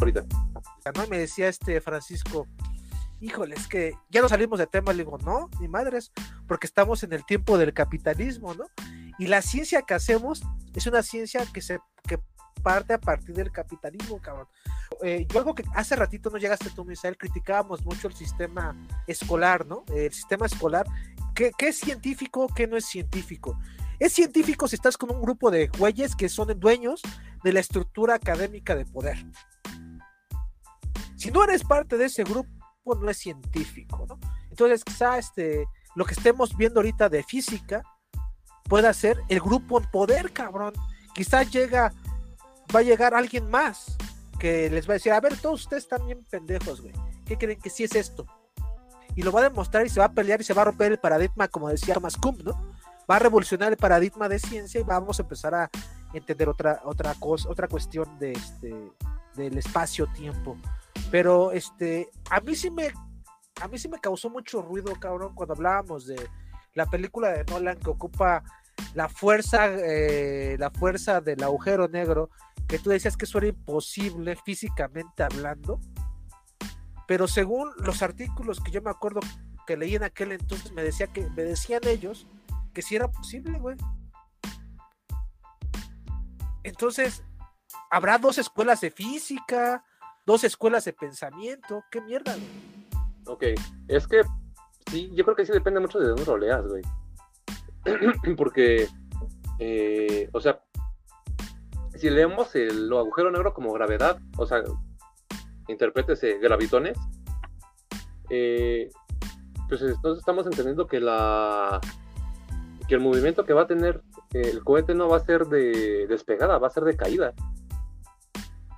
Ahorita. 0.00 0.24
¿no? 0.94 1.06
Me 1.08 1.18
decía 1.18 1.48
este 1.48 1.80
Francisco, 1.80 2.46
híjole, 3.20 3.56
es 3.56 3.68
que 3.68 3.94
ya 4.10 4.22
no 4.22 4.28
salimos 4.28 4.58
de 4.58 4.66
tema, 4.66 4.92
le 4.92 5.04
digo, 5.04 5.18
no, 5.18 5.50
ni 5.60 5.68
madres, 5.68 6.10
porque 6.46 6.66
estamos 6.66 7.02
en 7.02 7.12
el 7.12 7.26
tiempo 7.26 7.58
del 7.58 7.74
capitalismo, 7.74 8.54
¿no? 8.54 8.64
Y 9.18 9.26
la 9.26 9.42
ciencia 9.42 9.82
que 9.82 9.94
hacemos 9.94 10.42
es 10.74 10.86
una 10.86 11.02
ciencia 11.02 11.44
que 11.52 11.60
se 11.60 11.78
que 12.06 12.18
parte 12.64 12.94
a 12.94 12.98
partir 12.98 13.34
del 13.34 13.52
capitalismo, 13.52 14.20
cabrón. 14.20 14.48
Eh, 15.02 15.26
yo 15.28 15.38
algo 15.38 15.54
que 15.54 15.64
hace 15.74 15.94
ratito 15.94 16.30
no 16.30 16.38
llegaste 16.38 16.70
tú, 16.70 16.84
Misael, 16.84 17.18
criticábamos 17.18 17.84
mucho 17.84 18.08
el 18.08 18.14
sistema 18.14 18.74
escolar, 19.06 19.66
¿no? 19.66 19.84
El 19.94 20.12
sistema 20.12 20.46
escolar, 20.46 20.86
¿qué, 21.34 21.52
es 21.58 21.78
científico, 21.78 22.48
qué 22.56 22.66
no 22.66 22.76
es 22.76 22.86
científico? 22.86 23.58
Es 23.98 24.14
científico 24.14 24.66
si 24.66 24.76
estás 24.76 24.96
con 24.96 25.10
un 25.10 25.20
grupo 25.20 25.50
de 25.50 25.68
güeyes 25.68 26.16
que 26.16 26.28
son 26.28 26.58
dueños 26.58 27.02
de 27.44 27.52
la 27.52 27.60
estructura 27.60 28.14
académica 28.14 28.74
de 28.74 28.86
poder. 28.86 29.18
Si 31.16 31.30
no 31.30 31.44
eres 31.44 31.62
parte 31.62 31.98
de 31.98 32.06
ese 32.06 32.24
grupo, 32.24 32.50
no 32.84 33.10
es 33.10 33.18
científico, 33.18 34.06
¿no? 34.08 34.18
Entonces, 34.48 34.84
quizá 34.84 35.18
este, 35.18 35.66
lo 35.94 36.04
que 36.04 36.14
estemos 36.14 36.56
viendo 36.56 36.80
ahorita 36.80 37.08
de 37.08 37.22
física 37.22 37.82
pueda 38.64 38.92
ser 38.94 39.20
el 39.28 39.40
grupo 39.40 39.80
en 39.80 39.90
poder, 39.90 40.32
cabrón. 40.32 40.72
Quizá 41.14 41.42
llega, 41.42 41.92
va 42.74 42.80
a 42.80 42.82
llegar 42.82 43.14
alguien 43.14 43.48
más 43.50 43.96
que 44.38 44.68
les 44.70 44.88
va 44.88 44.92
a 44.92 44.94
decir, 44.94 45.12
a 45.12 45.20
ver, 45.20 45.36
todos 45.38 45.62
ustedes 45.62 45.84
están 45.84 46.04
bien 46.06 46.24
pendejos, 46.28 46.80
güey. 46.80 46.92
¿Qué 47.24 47.38
creen 47.38 47.60
que 47.60 47.70
sí 47.70 47.84
es 47.84 47.94
esto? 47.94 48.26
Y 49.14 49.22
lo 49.22 49.32
va 49.32 49.40
a 49.40 49.44
demostrar 49.44 49.86
y 49.86 49.88
se 49.88 50.00
va 50.00 50.06
a 50.06 50.12
pelear 50.12 50.40
y 50.40 50.44
se 50.44 50.54
va 50.54 50.62
a 50.62 50.64
romper 50.66 50.92
el 50.92 50.98
paradigma, 50.98 51.48
como 51.48 51.68
decía 51.68 51.94
Thomas 51.94 52.16
Kuhn, 52.16 52.38
¿no? 52.44 52.52
Va 53.08 53.16
a 53.16 53.18
revolucionar 53.20 53.70
el 53.70 53.76
paradigma 53.76 54.28
de 54.28 54.38
ciencia 54.38 54.80
y 54.80 54.84
vamos 54.84 55.18
a 55.18 55.22
empezar 55.22 55.54
a 55.54 55.70
entender 56.12 56.48
otra, 56.48 56.80
otra 56.84 57.14
cosa, 57.14 57.48
otra 57.48 57.68
cuestión 57.68 58.18
de 58.18 58.32
este, 58.32 58.74
del 59.36 59.56
espacio-tiempo. 59.56 60.56
Pero 61.10 61.52
este, 61.52 62.10
a 62.30 62.40
mí 62.40 62.54
sí 62.54 62.70
me, 62.70 62.92
a 63.60 63.68
mí 63.68 63.78
sí 63.78 63.88
me 63.88 64.00
causó 64.00 64.30
mucho 64.30 64.62
ruido, 64.62 64.92
cabrón, 64.98 65.34
cuando 65.34 65.54
hablábamos 65.54 66.06
de 66.06 66.28
la 66.74 66.86
película 66.86 67.30
de 67.30 67.44
Nolan 67.44 67.78
que 67.78 67.90
ocupa 67.90 68.42
la 68.94 69.08
fuerza, 69.08 69.66
eh, 69.66 70.56
la 70.58 70.70
fuerza 70.70 71.20
del 71.20 71.42
agujero 71.42 71.88
negro, 71.88 72.30
que 72.68 72.78
tú 72.78 72.90
decías 72.90 73.16
que 73.16 73.24
eso 73.24 73.38
era 73.38 73.48
imposible 73.48 74.36
físicamente 74.36 75.22
hablando. 75.22 75.80
Pero 77.06 77.28
según 77.28 77.70
los 77.78 78.02
artículos 78.02 78.60
que 78.60 78.70
yo 78.70 78.80
me 78.80 78.90
acuerdo 78.90 79.20
que 79.66 79.76
leí 79.76 79.94
en 79.94 80.04
aquel 80.04 80.32
entonces, 80.32 80.72
me 80.72 80.82
decía 80.82 81.06
que, 81.08 81.28
me 81.30 81.42
decían 81.42 81.82
ellos 81.86 82.26
que 82.72 82.82
sí 82.82 82.96
era 82.96 83.08
posible, 83.08 83.58
güey. 83.58 83.76
Entonces, 86.62 87.22
habrá 87.90 88.18
dos 88.18 88.38
escuelas 88.38 88.80
de 88.80 88.90
física, 88.90 89.84
dos 90.24 90.44
escuelas 90.44 90.84
de 90.84 90.92
pensamiento. 90.92 91.84
¿Qué 91.90 92.00
mierda, 92.00 92.34
güey? 92.34 92.74
Ok, 93.26 93.44
es 93.88 94.06
que 94.06 94.22
sí, 94.90 95.10
yo 95.14 95.24
creo 95.24 95.36
que 95.36 95.46
sí 95.46 95.52
depende 95.52 95.80
mucho 95.80 95.98
de 95.98 96.08
dónde 96.08 96.24
lo 96.24 96.38
leas, 96.38 96.66
güey. 96.66 96.82
Porque, 98.36 98.88
eh, 99.58 100.28
o 100.32 100.40
sea, 100.40 100.60
si 101.96 102.10
leemos 102.10 102.54
el 102.54 102.92
agujero 102.92 103.30
negro 103.30 103.54
como 103.54 103.72
gravedad, 103.72 104.18
o 104.36 104.46
sea, 104.46 104.62
interprétese 105.68 106.38
gravitones, 106.38 106.98
eh, 108.30 108.90
pues 109.68 109.82
entonces 109.82 110.20
estamos 110.20 110.46
entendiendo 110.46 110.86
que 110.86 111.00
la 111.00 111.80
que 112.88 112.94
el 112.94 113.00
movimiento 113.00 113.44
que 113.44 113.54
va 113.54 113.62
a 113.62 113.66
tener 113.66 114.02
el 114.32 114.62
cohete 114.62 114.94
no 114.94 115.08
va 115.08 115.16
a 115.16 115.24
ser 115.24 115.46
de 115.46 116.06
despegada, 116.06 116.58
va 116.58 116.66
a 116.66 116.70
ser 116.70 116.84
de 116.84 116.96
caída. 116.96 117.32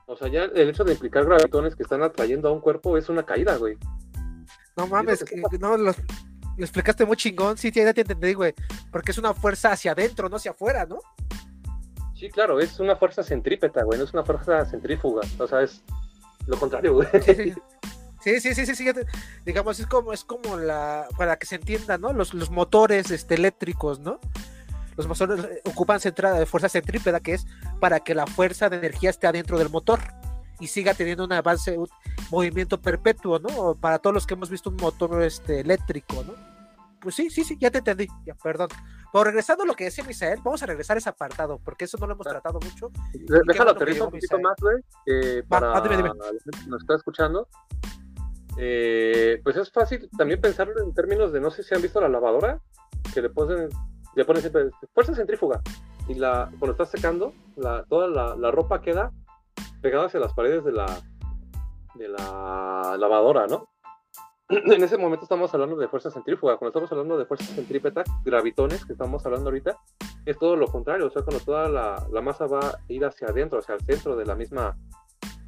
O 0.07 0.17
sea, 0.17 0.29
ya 0.29 0.45
el 0.45 0.69
hecho 0.69 0.85
de 0.85 0.93
implicar 0.93 1.25
gravitones 1.25 1.75
que 1.75 1.83
están 1.83 2.03
atrayendo 2.03 2.49
a 2.49 2.53
un 2.53 2.61
cuerpo 2.61 2.97
es 2.97 3.09
una 3.09 3.25
caída, 3.25 3.57
güey. 3.57 3.77
No 4.77 4.87
mames, 4.87 5.25
que, 5.25 5.37
no, 5.59 5.77
lo, 5.77 5.93
lo, 6.57 6.65
explicaste 6.65 7.05
muy 7.05 7.17
chingón, 7.17 7.57
sí, 7.57 7.71
ya 7.71 7.93
te 7.93 8.01
entendí, 8.03 8.35
güey. 8.35 8.55
Porque 8.91 9.13
es 9.13 9.19
una 9.19 9.35
fuerza 9.35 9.73
hacia 9.73 9.93
adentro, 9.93 10.29
no 10.29 10.37
hacia 10.37 10.53
afuera, 10.53 10.87
¿no? 10.87 10.99
Sí, 12.15 12.31
claro, 12.31 12.61
es 12.61 12.81
una 12.81 12.97
fuerza 12.97 13.23
centrípeta, 13.23 13.85
güey, 13.85 13.99
no 13.99 14.05
es 14.05 14.13
una 14.15 14.25
fuerza 14.25 14.65
centrífuga. 14.65 15.23
O 15.39 15.47
sea, 15.47 15.63
es 15.63 15.83
lo 16.47 16.59
contrario, 16.59 16.95
güey. 16.95 17.09
Sí, 18.23 18.41
sí, 18.41 18.55
sí, 18.55 18.67
sí, 18.67 18.75
sí, 18.75 18.85
digamos, 19.45 19.79
es 19.79 19.87
como, 19.87 20.13
es 20.13 20.25
como 20.25 20.57
la, 20.57 21.07
para 21.17 21.37
que 21.37 21.47
se 21.47 21.55
entienda, 21.55 21.97
¿no? 21.97 22.13
Los, 22.13 22.35
los 22.35 22.51
motores 22.51 23.13
este, 23.13 23.37
eléctricos, 23.37 24.01
¿no? 24.01 24.19
Los 24.97 25.07
motores 25.07 25.45
eh, 25.45 25.63
ocupan 25.65 26.01
centrada 26.01 26.37
de 26.37 26.47
fuerza 26.47 26.69
centrípeta, 26.69 27.21
que 27.21 27.35
es 27.35 27.47
para 27.79 28.01
que 28.01 28.17
la 28.17 28.27
fuerza 28.27 28.69
de 28.69 28.79
energía 28.79 29.11
esté 29.11 29.29
adentro 29.29 29.59
del 29.59 29.71
motor 29.71 30.01
y 30.59 30.67
siga 30.67 30.95
teniendo 30.95 31.25
un 31.25 31.33
avance, 31.33 31.77
movimiento 32.31 32.81
perpetuo, 32.81 33.39
¿no? 33.39 33.75
Para 33.75 33.99
todos 33.99 34.15
los 34.15 34.27
que 34.27 34.35
hemos 34.35 34.51
visto 34.51 34.71
un 34.71 34.77
motor 34.77 35.23
este, 35.23 35.61
eléctrico, 35.61 36.23
¿no? 36.25 36.35
Pues 37.01 37.15
sí, 37.15 37.31
sí, 37.31 37.45
sí, 37.45 37.57
ya 37.61 37.71
te 37.71 37.79
entendí, 37.79 38.09
ya, 38.25 38.35
perdón. 38.35 38.69
Pero 39.13 39.25
regresando 39.25 39.63
a 39.63 39.67
lo 39.67 39.75
que 39.75 39.85
decía 39.85 40.03
Misael, 40.05 40.41
vamos 40.43 40.63
a 40.63 40.67
regresar 40.67 40.97
a 40.97 40.99
ese 40.99 41.09
apartado, 41.09 41.61
porque 41.65 41.85
eso 41.85 41.99
no 41.99 42.07
lo 42.07 42.15
hemos 42.15 42.27
tratado 42.27 42.59
mucho. 42.61 42.91
Déjalo 43.47 43.71
aterrizar 43.71 44.07
un 44.07 44.11
poquito 44.11 44.39
más, 44.41 44.57
güey, 44.61 44.77
eh, 45.07 45.43
para 45.49 45.69
Va, 45.69 45.81
dime, 45.81 45.97
dime. 45.97 46.11
nos 46.67 46.83
está 46.83 46.97
escuchando. 46.97 47.49
Eh, 48.59 49.41
pues 49.45 49.57
es 49.57 49.71
fácil 49.71 50.09
también 50.17 50.41
pensarlo 50.41 50.83
en 50.83 50.95
términos 50.95 51.33
de, 51.33 51.41
no 51.41 51.51
sé 51.51 51.63
si 51.63 51.75
han 51.75 51.83
visto 51.83 52.01
la 52.01 52.09
lavadora, 52.09 52.61
que 53.13 53.23
le 53.23 53.31
ponen, 53.31 53.69
le 54.15 54.25
ponen 54.25 54.41
siempre 54.41 54.71
fuerza 54.95 55.15
centrífuga, 55.15 55.61
y 56.09 56.15
la, 56.15 56.51
cuando 56.59 56.73
está 56.73 56.87
secando, 56.87 57.35
la, 57.57 57.85
toda 57.85 58.09
la, 58.09 58.35
la 58.35 58.51
ropa 58.51 58.81
queda 58.81 59.13
pegada 59.83 60.07
hacia 60.07 60.21
las 60.21 60.33
paredes 60.33 60.65
de 60.65 60.73
la, 60.73 60.87
de 61.97 62.09
la 62.09 62.97
lavadora, 62.99 63.47
¿no? 63.47 63.69
en 64.49 64.83
ese 64.83 64.97
momento 64.97 65.25
estamos 65.25 65.53
hablando 65.55 65.77
de 65.77 65.89
fuerza 65.89 66.11
centrífuga. 66.11 66.57
Cuando 66.57 66.71
estamos 66.71 66.93
hablando 66.93 67.19
de 67.19 67.27
fuerza 67.27 67.53
centrípeta, 67.55 68.05
gravitones, 68.25 68.85
que 68.85 68.93
estamos 68.93 69.25
hablando 69.27 69.49
ahorita, 69.49 69.77
es 70.25 70.39
todo 70.39 70.57
lo 70.57 70.67
contrario. 70.67 71.07
O 71.07 71.11
sea, 71.11 71.23
cuando 71.23 71.45
toda 71.45 71.69
la, 71.69 72.07
la 72.13 72.21
masa 72.21 72.47
va 72.47 72.61
a 72.61 72.79
ir 72.89 73.05
hacia 73.05 73.29
adentro, 73.29 73.59
hacia 73.59 73.75
el 73.75 73.81
centro 73.81 74.17
de 74.17 74.25
la 74.25 74.37
misma 74.37 74.77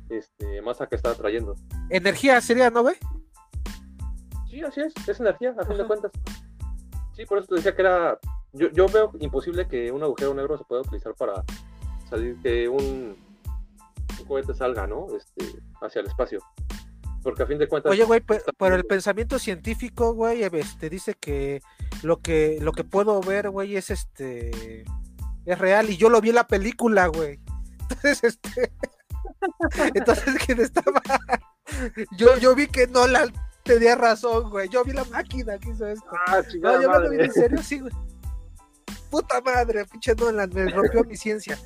este, 0.08 0.60
masa 0.62 0.86
que 0.86 0.96
está 0.96 1.10
atrayendo. 1.10 1.54
Energía 1.90 2.40
sería, 2.40 2.70
¿no, 2.70 2.82
güey? 2.82 2.96
Sí, 4.50 4.62
así 4.62 4.80
es, 4.80 4.92
es 5.06 5.20
energía, 5.20 5.54
a 5.56 5.64
fin 5.64 5.76
de 5.76 5.86
cuentas. 5.86 6.10
Sí, 7.12 7.24
por 7.24 7.38
eso 7.38 7.48
te 7.48 7.56
decía 7.56 7.74
que 7.74 7.82
era. 7.82 8.18
Yo, 8.52 8.70
yo 8.70 8.86
veo 8.88 9.12
imposible 9.20 9.68
que 9.68 9.92
un 9.92 10.02
agujero 10.02 10.34
negro 10.34 10.56
se 10.56 10.64
pueda 10.64 10.80
utilizar 10.80 11.14
para 11.14 11.44
salir, 12.08 12.36
que 12.42 12.68
un 12.68 13.16
cohete 14.28 14.54
salga, 14.54 14.86
¿no? 14.86 15.06
Este, 15.16 15.60
hacia 15.80 16.00
el 16.00 16.06
espacio. 16.06 16.40
Porque 17.22 17.42
a 17.42 17.46
fin 17.46 17.58
de 17.58 17.66
cuentas. 17.66 17.90
Oye, 17.90 18.04
güey, 18.04 18.20
pero, 18.20 18.42
pero, 18.56 18.74
el 18.76 18.84
pensamiento 18.84 19.38
científico, 19.38 20.14
güey, 20.14 20.44
este, 20.44 20.88
dice 20.88 21.14
que 21.14 21.60
lo 22.02 22.20
que 22.20 22.58
lo 22.60 22.72
que 22.72 22.84
puedo 22.84 23.20
ver, 23.20 23.50
güey, 23.50 23.76
es 23.76 23.90
este. 23.90 24.84
Es 25.44 25.58
real. 25.58 25.90
Y 25.90 25.96
yo 25.96 26.10
lo 26.10 26.20
vi 26.20 26.28
en 26.28 26.36
la 26.36 26.46
película, 26.46 27.06
güey. 27.08 27.40
Entonces, 27.80 28.22
este. 28.22 28.72
Entonces, 29.94 30.36
¿quién 30.44 30.60
estaba? 30.60 31.02
Yo, 32.16 32.36
yo 32.38 32.54
vi 32.54 32.66
que 32.66 32.86
Nolan 32.86 33.32
tenía 33.62 33.94
razón, 33.96 34.50
güey. 34.50 34.68
Yo 34.68 34.84
vi 34.84 34.92
la 34.92 35.04
máquina 35.04 35.58
que 35.58 35.70
hizo 35.70 35.86
esto. 35.86 36.06
Ah, 36.26 36.40
no, 36.60 36.82
yo 36.82 37.00
lo 37.00 37.10
vi 37.10 37.20
en 37.20 37.32
serio, 37.32 37.62
sí, 37.62 37.80
güey. 37.80 37.92
Puta 39.10 39.40
madre, 39.40 39.86
pinche 39.86 40.14
Nolan, 40.14 40.50
me 40.52 40.68
rompió 40.68 41.04
mi 41.04 41.16
ciencia. 41.16 41.58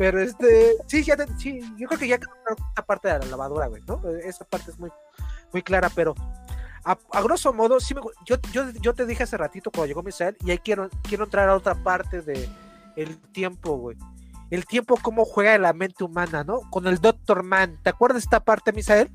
Pero 0.00 0.18
este, 0.18 0.76
sí, 0.86 1.04
ya 1.04 1.14
te, 1.14 1.26
sí, 1.36 1.60
yo 1.76 1.86
creo 1.86 2.00
que 2.00 2.08
ya 2.08 2.14
esta 2.14 2.86
parte 2.86 3.08
de 3.08 3.18
la 3.18 3.26
lavadora, 3.26 3.66
güey, 3.66 3.82
¿no? 3.86 4.00
Esa 4.24 4.46
parte 4.46 4.70
es 4.70 4.78
muy, 4.78 4.88
muy 5.52 5.60
clara, 5.62 5.90
pero 5.94 6.14
a, 6.84 6.96
a 7.12 7.20
grosso 7.20 7.52
modo, 7.52 7.78
sí 7.80 7.94
me, 7.94 8.00
yo, 8.24 8.36
yo, 8.50 8.70
yo 8.80 8.94
te 8.94 9.04
dije 9.04 9.24
hace 9.24 9.36
ratito 9.36 9.70
cuando 9.70 9.88
llegó 9.88 10.02
Misael, 10.02 10.38
y 10.42 10.52
ahí 10.52 10.58
quiero, 10.58 10.88
quiero 11.02 11.24
entrar 11.24 11.50
a 11.50 11.54
otra 11.54 11.74
parte 11.74 12.22
de 12.22 12.48
el 12.96 13.18
tiempo, 13.18 13.76
güey 13.76 13.98
el 14.48 14.64
tiempo 14.64 14.98
cómo 15.00 15.26
juega 15.26 15.54
en 15.54 15.60
la 15.62 15.74
mente 15.74 16.02
humana, 16.02 16.44
¿no? 16.44 16.62
Con 16.70 16.86
el 16.86 16.98
Doctor 16.98 17.42
Man. 17.42 17.78
¿Te 17.82 17.90
acuerdas 17.90 18.16
de 18.16 18.24
esta 18.24 18.40
parte, 18.40 18.72
Misael? 18.72 19.10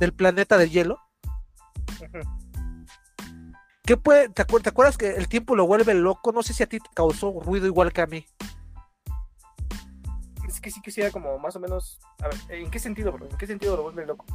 Del 0.00 0.12
planeta 0.12 0.58
del 0.58 0.70
hielo. 0.70 0.98
¿Qué 3.84 3.96
puede, 3.96 4.30
te, 4.30 4.42
acuerdas, 4.42 4.64
te, 4.64 4.70
acuerdas 4.70 4.96
que 4.96 5.10
el 5.10 5.28
tiempo 5.28 5.54
lo 5.54 5.66
vuelve 5.66 5.94
loco? 5.94 6.32
No 6.32 6.42
sé 6.42 6.54
si 6.54 6.64
a 6.64 6.66
ti 6.66 6.78
te 6.78 6.90
causó 6.94 7.38
ruido 7.40 7.66
igual 7.66 7.92
que 7.92 8.00
a 8.00 8.06
mí. 8.06 8.26
Es 10.60 10.64
que 10.64 10.70
sí 10.70 10.82
quisiera 10.82 11.10
como 11.10 11.38
más 11.38 11.56
o 11.56 11.60
menos... 11.60 11.98
A 12.22 12.28
ver, 12.28 12.36
¿en 12.50 12.70
qué 12.70 12.78
sentido, 12.78 13.12
bro? 13.12 13.26
¿En 13.30 13.38
qué 13.38 13.46
sentido 13.46 13.76
lo 13.76 13.84
vuelve 13.84 14.04
loco? 14.04 14.26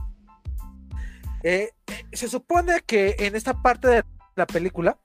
Eh, 1.43 1.69
eh, 1.85 2.05
se 2.13 2.27
supone 2.27 2.81
que 2.81 3.15
en 3.19 3.35
esta 3.35 3.61
parte 3.61 3.87
de 3.87 4.03
la 4.35 4.47
película, 4.47 4.97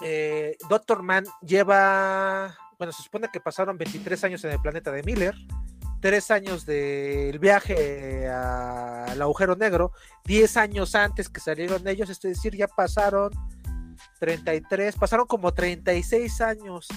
eh, 0.00 0.56
Doctor 0.70 1.02
Man 1.02 1.24
lleva 1.42 2.56
bueno, 2.78 2.90
se 2.94 3.02
supone 3.02 3.28
que 3.30 3.40
pasaron 3.40 3.76
23 3.76 4.24
años 4.24 4.42
en 4.44 4.52
el 4.52 4.62
planeta 4.62 4.90
de 4.90 5.02
Miller 5.02 5.34
tres 6.00 6.30
años 6.30 6.64
del 6.64 7.38
viaje 7.38 8.26
al 8.26 9.20
agujero 9.20 9.54
negro, 9.54 9.92
diez 10.24 10.56
años 10.56 10.94
antes 10.94 11.28
que 11.28 11.40
salieron 11.40 11.86
ellos, 11.86 12.08
es 12.08 12.18
decir, 12.22 12.56
ya 12.56 12.68
pasaron 12.68 13.30
33, 14.18 14.96
pasaron 14.96 15.26
como 15.26 15.52
36 15.52 16.40
años. 16.40 16.88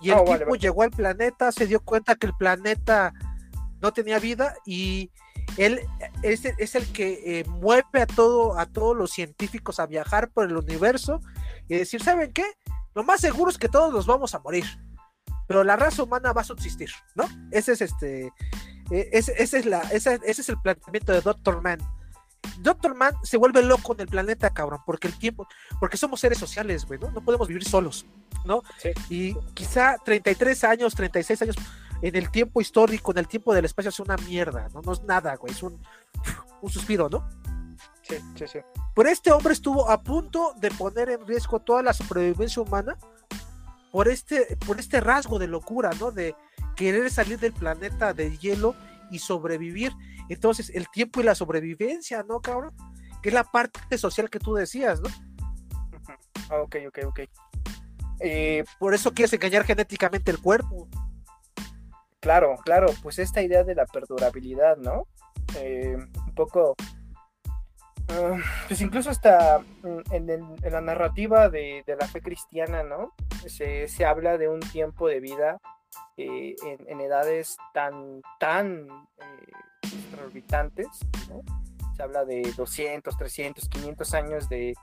Y 0.00 0.10
el 0.10 0.24
tipo 0.24 0.54
llegó 0.56 0.82
al 0.82 0.90
planeta, 0.90 1.52
se 1.52 1.66
dio 1.66 1.80
cuenta 1.80 2.14
que 2.14 2.26
el 2.26 2.34
planeta 2.34 3.12
no 3.80 3.92
tenía 3.92 4.18
vida 4.18 4.54
y 4.64 5.10
él 5.56 5.80
es, 6.22 6.44
es 6.44 6.74
el 6.74 6.90
que 6.92 7.40
eh, 7.40 7.44
mueve 7.48 8.02
a 8.02 8.06
todo 8.06 8.58
a 8.58 8.66
todos 8.66 8.96
los 8.96 9.10
científicos 9.10 9.78
a 9.78 9.86
viajar 9.86 10.30
por 10.30 10.46
el 10.46 10.56
universo 10.56 11.20
y 11.68 11.76
decir, 11.76 12.02
¿saben 12.02 12.32
qué? 12.32 12.44
Lo 12.94 13.04
más 13.04 13.20
seguro 13.20 13.50
es 13.50 13.58
que 13.58 13.68
todos 13.68 13.92
nos 13.92 14.06
vamos 14.06 14.34
a 14.34 14.38
morir 14.40 14.64
pero 15.46 15.64
la 15.64 15.76
raza 15.76 16.02
humana 16.02 16.32
va 16.32 16.40
a 16.40 16.44
subsistir, 16.44 16.90
¿no? 17.14 17.24
Ese 17.50 17.72
es 17.72 17.80
este, 17.80 18.32
e, 18.90 19.08
ese, 19.12 19.34
es 19.38 19.66
la, 19.66 19.80
ese, 19.92 20.20
es 20.24 20.48
el 20.48 20.60
planteamiento 20.60 21.12
de 21.12 21.20
Doctor 21.20 21.62
Man. 21.62 21.78
Doctor 22.60 22.94
Man 22.94 23.14
se 23.22 23.36
vuelve 23.36 23.62
loco 23.62 23.94
en 23.94 24.00
el 24.00 24.08
planeta, 24.08 24.50
cabrón, 24.50 24.80
porque 24.84 25.08
el 25.08 25.18
tiempo, 25.18 25.46
porque 25.80 25.96
somos 25.96 26.20
seres 26.20 26.38
sociales, 26.38 26.84
güey, 26.84 26.98
¿no? 26.98 27.10
No 27.10 27.24
podemos 27.24 27.48
vivir 27.48 27.64
solos, 27.64 28.06
¿no? 28.46 28.62
Y 29.10 29.34
quizá 29.54 29.96
33 30.04 30.64
años, 30.64 30.94
36 30.94 31.42
años 31.42 31.56
en 32.02 32.14
el 32.16 32.30
tiempo 32.30 32.60
histórico, 32.60 33.12
en 33.12 33.18
el 33.18 33.28
tiempo 33.28 33.54
del 33.54 33.64
espacio, 33.64 33.88
es 33.88 34.00
una 34.00 34.16
mierda, 34.16 34.68
¿no? 34.72 34.82
No 34.82 34.92
es 34.92 35.02
nada, 35.02 35.34
güey, 35.36 35.52
es 35.52 35.62
un, 35.62 35.80
un 36.60 36.70
suspiro, 36.70 37.08
¿no? 37.08 37.28
Sí, 38.02 38.16
sí, 38.36 38.46
sí. 38.46 38.58
Pero 38.94 39.08
este 39.08 39.32
hombre 39.32 39.52
estuvo 39.52 39.90
a 39.90 40.02
punto 40.02 40.54
de 40.58 40.70
poner 40.70 41.10
en 41.10 41.26
riesgo 41.26 41.60
toda 41.60 41.82
la 41.82 41.92
supervivencia 41.92 42.62
humana 42.62 42.96
por 43.90 44.08
este, 44.08 44.56
por 44.66 44.78
este 44.78 45.00
rasgo 45.00 45.38
de 45.38 45.48
locura, 45.48 45.90
¿no? 45.98 46.10
De 46.12 46.34
querer 46.76 47.10
salir 47.10 47.38
del 47.38 47.52
planeta 47.52 48.12
de 48.12 48.36
hielo 48.38 48.74
y 49.10 49.18
sobrevivir. 49.18 49.92
Entonces, 50.28 50.70
el 50.74 50.88
tiempo 50.90 51.20
y 51.20 51.24
la 51.24 51.34
sobrevivencia, 51.34 52.22
¿no, 52.22 52.40
cabrón? 52.40 52.74
Que 53.22 53.30
es 53.30 53.34
la 53.34 53.44
parte 53.44 53.98
social 53.98 54.30
que 54.30 54.38
tú 54.38 54.54
decías, 54.54 55.00
¿no? 55.00 55.08
Ah, 56.50 56.60
ok, 56.60 56.76
ok, 56.88 56.98
ok. 57.06 57.20
Eh, 58.20 58.64
por 58.78 58.94
eso 58.94 59.12
quieres 59.12 59.32
engañar 59.32 59.64
genéticamente 59.64 60.30
el 60.30 60.40
cuerpo. 60.40 60.88
Claro, 62.20 62.56
claro, 62.64 62.88
pues 63.02 63.18
esta 63.18 63.42
idea 63.42 63.62
de 63.62 63.74
la 63.74 63.86
perdurabilidad, 63.86 64.76
¿no? 64.78 65.06
Eh, 65.56 65.96
un 65.96 66.34
poco 66.34 66.74
Ah, 68.08 68.36
pues 68.68 68.80
incluso 68.80 69.10
hasta 69.10 69.58
mm, 69.82 70.12
en, 70.12 70.56
la 70.70 70.80
narrativa 70.80 71.48
de, 71.48 71.82
la 71.86 72.06
fe 72.06 72.20
cristiana, 72.20 72.82
¿no? 72.82 73.12
Se, 73.46 74.04
habla 74.04 74.38
de 74.38 74.48
un 74.48 74.60
tiempo 74.60 75.08
de 75.08 75.20
vida 75.20 75.58
eh, 76.16 76.54
en, 76.62 77.00
edades 77.00 77.56
tan, 77.74 78.22
tan 78.38 78.86
exorbitantes, 79.82 80.86
¿no? 81.28 81.42
Se 81.96 82.02
habla 82.02 82.24
de 82.24 82.42
200, 82.56 83.16
300, 83.16 83.68
500 83.68 84.14
años 84.14 84.48
de, 84.48 84.74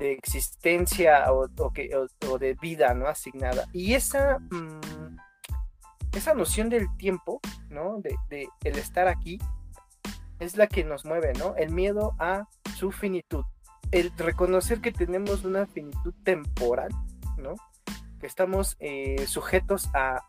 existencia 0.00 1.32
o, 1.32 1.48
de 2.38 2.54
vida, 2.60 2.94
¿no? 2.94 3.06
Asignada. 3.06 3.66
Y 3.72 3.94
esa, 3.94 4.38
mm, 4.38 5.16
esa 6.14 6.34
noción 6.34 6.68
del 6.68 6.86
tiempo, 6.96 7.40
¿no? 7.70 8.00
De, 8.00 8.14
de 8.28 8.48
el 8.64 8.78
estar 8.78 9.08
aquí, 9.08 9.38
es 10.42 10.56
la 10.56 10.66
que 10.66 10.84
nos 10.84 11.04
mueve, 11.04 11.32
¿no? 11.38 11.54
El 11.56 11.72
miedo 11.72 12.14
a 12.18 12.48
su 12.76 12.90
finitud. 12.90 13.44
El 13.90 14.12
reconocer 14.16 14.80
que 14.80 14.92
tenemos 14.92 15.44
una 15.44 15.66
finitud 15.66 16.14
temporal, 16.24 16.90
¿no? 17.38 17.54
Que 18.20 18.26
estamos 18.26 18.76
eh, 18.80 19.26
sujetos 19.26 19.88
a, 19.94 20.20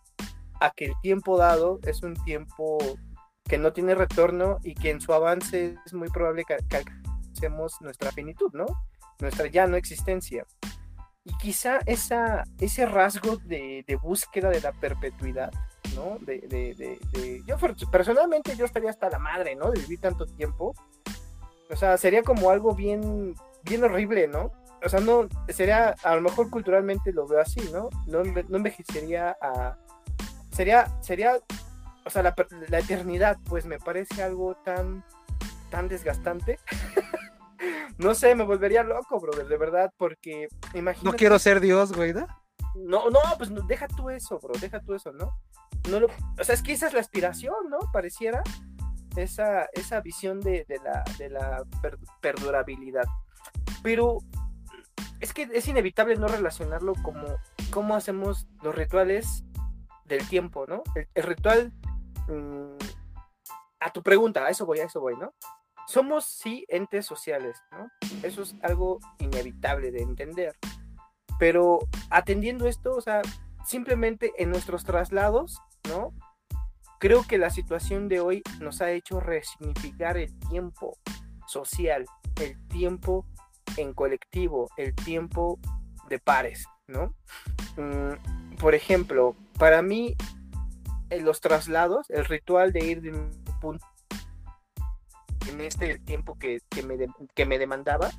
que 0.77 0.85
el 0.85 0.93
tiempo 1.01 1.37
dado 1.37 1.79
es 1.83 2.03
un 2.03 2.13
tiempo 2.23 2.77
que 3.43 3.57
no 3.57 3.73
tiene 3.73 3.95
retorno 3.95 4.59
y 4.63 4.75
que 4.75 4.91
en 4.91 5.01
su 5.01 5.13
avance 5.13 5.75
es 5.85 5.93
muy 5.93 6.07
probable 6.09 6.45
que, 6.45 6.55
que 6.69 6.77
alcancemos 6.77 7.81
nuestra 7.81 8.11
finitud, 8.13 8.49
¿no? 8.53 8.65
Nuestra 9.23 9.47
ya 9.47 9.65
no 9.65 9.77
existencia. 9.77 10.45
Y 11.23 11.35
quizá 11.37 11.79
esa, 11.85 12.43
ese 12.59 12.85
rasgo 12.85 13.37
de, 13.37 13.83
de 13.87 13.95
búsqueda 13.95 14.49
de 14.49 14.61
la 14.61 14.73
perpetuidad 14.73 15.51
¿no? 15.95 16.17
De, 16.21 16.39
de, 16.39 16.99
de, 17.11 17.43
yo 17.45 17.57
personalmente 17.91 18.55
yo 18.55 18.65
estaría 18.65 18.89
hasta 18.89 19.09
la 19.09 19.19
madre, 19.19 19.55
¿no? 19.55 19.71
De 19.71 19.79
vivir 19.79 19.99
tanto 19.99 20.25
tiempo. 20.25 20.73
O 21.69 21.75
sea, 21.75 21.97
sería 21.97 22.23
como 22.23 22.49
algo 22.49 22.75
bien, 22.75 23.35
bien 23.63 23.83
horrible, 23.83 24.27
¿no? 24.27 24.51
O 24.83 24.89
sea, 24.89 24.99
no, 24.99 25.27
sería, 25.47 25.95
a 26.03 26.15
lo 26.15 26.21
mejor 26.21 26.49
culturalmente 26.49 27.13
lo 27.13 27.27
veo 27.27 27.39
así, 27.39 27.61
¿no? 27.71 27.89
No, 28.05 28.23
no 28.23 28.57
envejecería 28.57 29.37
a... 29.41 29.77
Sería, 30.51 30.87
sería, 31.01 31.39
o 32.05 32.09
sea, 32.09 32.21
la, 32.21 32.35
la 32.69 32.79
eternidad, 32.79 33.37
pues 33.45 33.65
me 33.65 33.79
parece 33.79 34.21
algo 34.23 34.55
tan, 34.65 35.03
tan 35.69 35.87
desgastante. 35.87 36.59
no 37.97 38.15
sé, 38.15 38.35
me 38.35 38.43
volvería 38.43 38.83
loco, 38.83 39.19
brother, 39.19 39.47
de 39.47 39.57
verdad, 39.57 39.91
porque 39.97 40.47
imagínate... 40.73 41.05
No 41.05 41.13
quiero 41.13 41.39
ser 41.39 41.59
Dios, 41.59 41.93
güey, 41.93 42.13
¿no? 42.13 42.27
No, 42.75 43.09
no, 43.09 43.19
pues 43.37 43.51
deja 43.67 43.87
tú 43.87 44.09
eso, 44.09 44.39
bro, 44.39 44.53
deja 44.59 44.79
tú 44.79 44.95
eso, 44.95 45.11
¿no? 45.11 45.37
no 45.89 45.99
lo, 45.99 46.07
o 46.39 46.43
sea, 46.43 46.55
es 46.55 46.61
que 46.61 46.73
esa 46.73 46.87
es 46.87 46.93
la 46.93 46.99
aspiración, 46.99 47.69
¿no? 47.69 47.79
Pareciera 47.91 48.41
esa, 49.15 49.67
esa 49.73 50.01
visión 50.01 50.39
de, 50.39 50.65
la, 50.83 51.03
de 51.17 51.29
la 51.29 51.63
perdurabilidad. 52.21 53.05
Pero 53.81 54.19
es 55.19 55.33
que 55.33 55.49
es 55.53 55.67
inevitable 55.67 56.15
no 56.15 56.27
relacionarlo 56.27 56.93
como 57.01 57.37
cómo 57.71 57.95
hacemos 57.95 58.47
los 58.61 58.75
rituales 58.75 59.43
del 60.05 60.27
tiempo, 60.27 60.65
¿no? 60.67 60.83
El, 61.13 61.23
ritual, 61.23 61.73
mm, 62.27 62.77
a 63.79 63.91
tu 63.91 64.03
pregunta, 64.03 64.45
a 64.45 64.49
eso 64.49 64.65
voy, 64.65 64.79
a 64.79 64.85
eso 64.85 64.99
voy, 64.99 65.17
¿no? 65.17 65.33
Somos 65.87 66.25
sí 66.25 66.65
entes 66.69 67.05
sociales, 67.05 67.61
¿no? 67.71 67.89
Eso 68.23 68.43
es 68.43 68.55
algo 68.61 68.99
inevitable 69.19 69.91
de 69.91 70.01
entender. 70.01 70.55
Pero 71.39 71.79
atendiendo 72.09 72.67
esto, 72.67 72.95
o 72.95 73.01
sea, 73.01 73.21
simplemente 73.65 74.31
en 74.37 74.49
nuestros 74.49 74.83
traslados 74.83 75.61
¿no? 75.89 76.13
Creo 76.99 77.23
que 77.23 77.37
la 77.37 77.49
situación 77.49 78.07
de 78.07 78.21
hoy 78.21 78.41
nos 78.59 78.81
ha 78.81 78.91
hecho 78.91 79.19
resignificar 79.19 80.17
el 80.17 80.37
tiempo 80.49 80.97
social, 81.47 82.05
el 82.41 82.67
tiempo 82.67 83.25
en 83.75 83.93
colectivo, 83.93 84.69
el 84.77 84.95
tiempo 84.95 85.59
de 86.07 86.19
pares, 86.19 86.65
¿no? 86.87 87.13
Mm, 87.75 88.55
por 88.57 88.73
ejemplo, 88.73 89.35
para 89.59 89.81
mí, 89.81 90.15
en 91.09 91.25
los 91.25 91.41
traslados, 91.41 92.09
el 92.09 92.25
ritual 92.25 92.71
de 92.71 92.85
ir 92.85 93.01
de 93.01 93.11
un 93.11 93.31
punto 93.59 93.85
en 95.49 95.61
este 95.61 95.99
tiempo 95.99 96.37
que, 96.37 96.61
me 96.85 96.97
que 97.33 97.45
me 97.45 97.59
demandaba, 97.59 98.11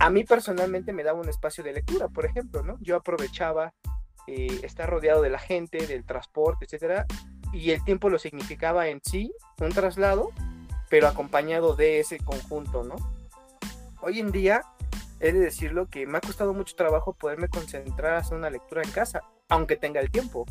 a 0.00 0.10
mí 0.10 0.24
personalmente 0.24 0.92
me 0.92 1.02
daba 1.02 1.20
un 1.20 1.28
espacio 1.28 1.64
de 1.64 1.72
lectura, 1.72 2.08
por 2.08 2.24
ejemplo, 2.24 2.62
¿no? 2.62 2.78
Yo 2.80 2.96
aprovechaba 2.96 3.74
eh, 4.26 4.60
estar 4.62 4.88
rodeado 4.88 5.22
de 5.22 5.30
la 5.30 5.38
gente, 5.38 5.86
del 5.86 6.04
transporte, 6.04 6.66
etcétera, 6.66 7.06
y 7.52 7.70
el 7.70 7.82
tiempo 7.82 8.08
lo 8.08 8.18
significaba 8.18 8.88
en 8.88 9.00
sí 9.02 9.32
un 9.60 9.70
traslado, 9.70 10.30
pero 10.88 11.08
acompañado 11.08 11.74
de 11.74 12.00
ese 12.00 12.18
conjunto, 12.18 12.84
¿no? 12.84 12.96
Hoy 14.00 14.20
en 14.20 14.30
día, 14.30 14.62
he 15.20 15.32
de 15.32 15.40
decirlo 15.40 15.88
que 15.88 16.06
me 16.06 16.18
ha 16.18 16.20
costado 16.20 16.54
mucho 16.54 16.76
trabajo 16.76 17.12
poderme 17.14 17.48
concentrar 17.48 18.14
a 18.14 18.18
hacer 18.18 18.38
una 18.38 18.50
lectura 18.50 18.82
en 18.82 18.90
casa, 18.90 19.22
aunque 19.48 19.76
tenga 19.76 20.00
el 20.00 20.10
tiempo. 20.10 20.46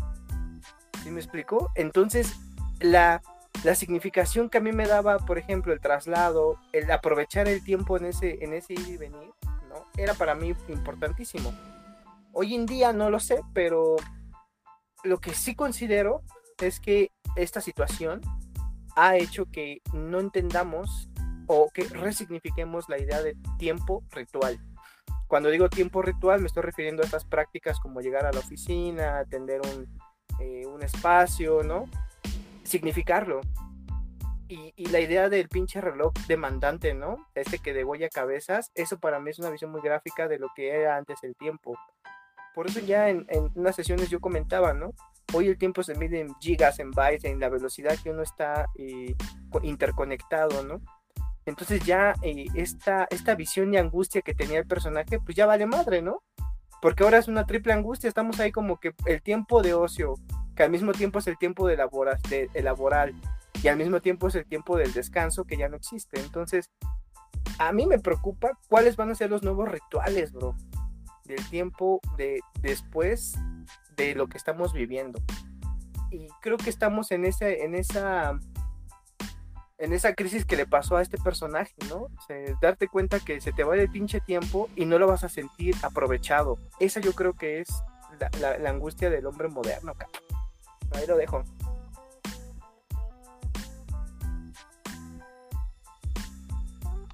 ¿Sí 1.03 1.09
me 1.11 1.21
explico? 1.21 1.71
Entonces, 1.75 2.35
la, 2.79 3.21
la 3.63 3.75
significación 3.75 4.49
que 4.49 4.59
a 4.59 4.61
mí 4.61 4.71
me 4.71 4.87
daba, 4.87 5.19
por 5.19 5.37
ejemplo, 5.37 5.73
el 5.73 5.79
traslado, 5.79 6.59
el 6.73 6.89
aprovechar 6.91 7.47
el 7.47 7.63
tiempo 7.63 7.97
en 7.97 8.05
ese, 8.05 8.43
en 8.43 8.53
ese 8.53 8.73
ir 8.73 8.87
y 8.87 8.97
venir, 8.97 9.31
¿no? 9.69 9.85
Era 9.97 10.13
para 10.13 10.35
mí 10.35 10.53
importantísimo. 10.67 11.53
Hoy 12.33 12.55
en 12.55 12.65
día 12.65 12.93
no 12.93 13.09
lo 13.09 13.19
sé, 13.19 13.41
pero 13.53 13.95
lo 15.03 15.19
que 15.19 15.33
sí 15.33 15.55
considero 15.55 16.21
es 16.59 16.79
que 16.79 17.11
esta 17.35 17.61
situación 17.61 18.21
ha 18.95 19.15
hecho 19.15 19.45
que 19.51 19.81
no 19.93 20.19
entendamos 20.19 21.09
o 21.47 21.69
que 21.73 21.83
resignifiquemos 21.83 22.89
la 22.89 22.99
idea 22.99 23.21
de 23.21 23.35
tiempo 23.57 24.03
ritual. 24.11 24.59
Cuando 25.27 25.49
digo 25.49 25.69
tiempo 25.69 26.01
ritual 26.01 26.41
me 26.41 26.47
estoy 26.47 26.63
refiriendo 26.63 27.03
a 27.03 27.05
estas 27.05 27.25
prácticas 27.25 27.79
como 27.79 28.01
llegar 28.01 28.25
a 28.25 28.31
la 28.31 28.39
oficina, 28.39 29.19
atender 29.19 29.61
un, 29.61 29.87
eh, 30.39 30.63
espacio, 30.81 31.63
¿no? 31.63 31.85
Significarlo. 32.67 33.41
Y, 34.49 34.87
la 34.87 34.99
idea 34.99 35.29
del 35.29 35.49
pinche 35.49 35.81
reloj 35.81 36.13
demandante, 36.27 36.93
¿no? 36.93 37.17
Este 37.35 37.59
que 37.59 37.73
degolla 37.73 38.09
cabezas, 38.09 38.71
eso 38.75 38.99
para 38.99 39.19
mí 39.19 39.31
es 39.31 39.39
una 39.39 39.49
visión 39.49 39.71
muy 39.71 39.81
gráfica 39.81 40.27
de 40.27 40.39
lo 40.39 40.49
que 40.55 40.69
era 40.69 40.95
antes 40.95 41.23
el 41.23 41.35
tiempo. 41.35 41.77
Por 42.53 42.67
eso 42.67 42.79
ya 42.79 43.09
en, 43.09 43.25
unas 43.55 43.75
sesiones 43.75 44.09
yo 44.09 44.19
comentaba, 44.19 44.73
¿no? 44.73 44.91
Hoy 45.33 45.47
el 45.47 45.57
tiempo 45.57 45.83
se 45.83 45.95
mide 45.95 46.21
en 46.21 46.33
gigas, 46.39 46.79
en 46.79 46.91
bytes, 46.91 47.25
en 47.25 47.39
la 47.39 47.49
velocidad 47.49 47.97
que 48.01 48.09
uno 48.09 48.21
está 48.21 48.67
eh, 48.75 49.15
interconectado, 49.63 50.63
¿no? 50.63 50.81
Entonces 51.45 51.83
ya 51.85 52.13
eh, 52.21 52.45
esta, 52.55 53.07
esta 53.09 53.35
visión 53.35 53.73
y 53.73 53.77
angustia 53.77 54.21
que 54.21 54.33
tenía 54.33 54.59
el 54.59 54.67
personaje, 54.67 55.19
pues 55.19 55.35
ya 55.35 55.45
vale 55.45 55.65
madre, 55.65 56.01
¿no? 56.01 56.23
Porque 56.81 57.03
ahora 57.03 57.17
es 57.17 57.27
una 57.27 57.45
triple 57.45 57.73
angustia, 57.73 58.07
estamos 58.07 58.39
ahí 58.39 58.51
como 58.51 58.79
que 58.79 58.93
el 59.05 59.21
tiempo 59.21 59.61
de 59.61 59.73
ocio, 59.73 60.15
que 60.57 60.63
al 60.63 60.71
mismo 60.71 60.91
tiempo 60.91 61.19
es 61.19 61.27
el 61.27 61.37
tiempo 61.37 61.67
de, 61.67 61.77
de, 61.77 62.61
laboral 62.61 63.15
y 63.63 63.67
al 63.67 63.77
mismo 63.77 64.01
tiempo 64.01 64.27
es 64.27 64.35
el 64.35 64.45
tiempo 64.45 64.75
del 64.75 64.91
descanso 64.91 65.45
que 65.45 65.55
ya 65.55 65.69
no 65.69 65.77
existe. 65.77 66.19
Entonces, 66.19 66.69
a 67.59 67.71
mí 67.71 67.85
me 67.85 67.99
preocupa 67.99 68.57
cuáles 68.67 68.97
van 68.97 69.11
a 69.11 69.15
ser 69.15 69.29
los 69.29 69.43
nuevos 69.43 69.69
rituales, 69.69 70.33
bro, 70.33 70.55
del 71.25 71.47
tiempo 71.49 72.01
de 72.17 72.41
después 72.59 73.35
de 73.95 74.15
lo 74.15 74.27
que 74.27 74.37
estamos 74.37 74.73
viviendo. 74.73 75.21
Y 76.11 76.27
creo 76.41 76.57
que 76.57 76.69
estamos 76.69 77.11
en 77.11 77.25
ese, 77.25 77.63
en 77.63 77.75
esa 77.75 78.39
en 79.79 79.93
esa 79.93 80.15
crisis 80.15 80.43
que 80.43 80.55
le 80.55 80.65
pasó 80.65 80.97
a 80.97 81.03
este 81.03 81.19
personaje, 81.19 81.75
¿no? 81.87 82.07
darte 82.61 82.87
cuenta 82.87 83.19
que 83.19 83.39
se 83.41 83.51
te 83.53 83.63
va 83.63 83.75
el 83.75 83.91
pinche 83.91 84.19
tiempo 84.19 84.69
y 84.75 84.85
no 84.85 84.97
lo 84.97 85.05
vas 85.05 85.23
a 85.23 85.29
sentir 85.29 85.75
aprovechado. 85.83 86.57
Esa 86.79 86.99
yo 86.99 87.13
creo 87.13 87.33
que 87.33 87.61
es 87.61 87.67
la, 88.39 88.69
angustia 88.69 89.09
del 89.09 89.25
hombre 89.25 89.47
moderno, 89.47 89.93
cabrón. 89.93 90.36
Ahí 90.91 91.05
lo 91.07 91.17
dejo. 91.17 91.43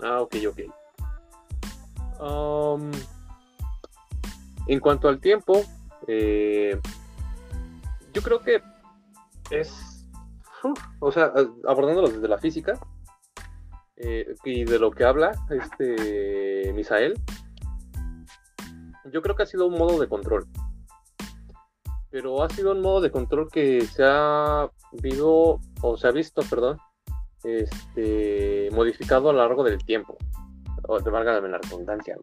Ah, 0.01 0.22
ok, 0.22 0.36
ok. 0.50 0.60
Um, 2.20 2.92
en 4.68 4.80
cuanto 4.80 5.08
al 5.08 5.20
tiempo, 5.20 5.62
eh, 6.08 6.80
yo 8.13 8.22
creo 8.22 8.39
que 8.42 8.62
es, 9.50 10.08
o 11.00 11.12
sea, 11.12 11.34
abordándolo 11.68 12.10
desde 12.10 12.27
la 12.27 12.38
física 12.38 12.80
eh, 13.98 14.36
y 14.44 14.63
de 14.65 14.80
lo 14.80 14.92
que 14.92 15.03
habla 15.03 15.32
este 15.50 16.72
Misael, 16.74 17.13
yo 19.12 19.22
creo 19.22 19.36
que 19.36 19.44
ha 19.44 19.48
sido 19.48 19.68
un 19.68 19.77
modo 19.77 20.00
de 20.00 20.08
control 20.08 20.48
pero 22.13 22.43
ha 22.43 22.50
sido 22.50 22.74
un 22.74 22.82
modo 22.82 23.01
de 23.01 23.10
control 23.10 23.50
que 23.51 23.82
se 23.82 24.03
ha 24.05 24.70
visto, 24.91 25.60
o 25.82 25.98
se 25.98 26.08
ha 26.08 26.12
visto, 26.12 26.43
perdón, 26.48 26.77
este, 27.43 28.70
modificado 28.72 29.32
a 29.32 29.34
lo 29.34 29.39
largo 29.39 29.63
del 29.63 29.84
tiempo. 29.84 30.15
O 30.88 31.00
de 31.00 31.10
valga 31.10 31.41
la 31.41 31.58
redundancia. 31.58 32.15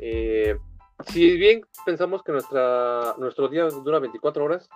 Eh, 0.00 0.58
si 1.06 1.36
bien 1.36 1.60
pensamos 1.86 2.24
que 2.24 2.32
nuestra, 2.32 3.14
nuestro 3.18 3.46
día 3.46 3.66
dura 3.66 4.00
24 4.00 4.44
horas, 4.44 4.68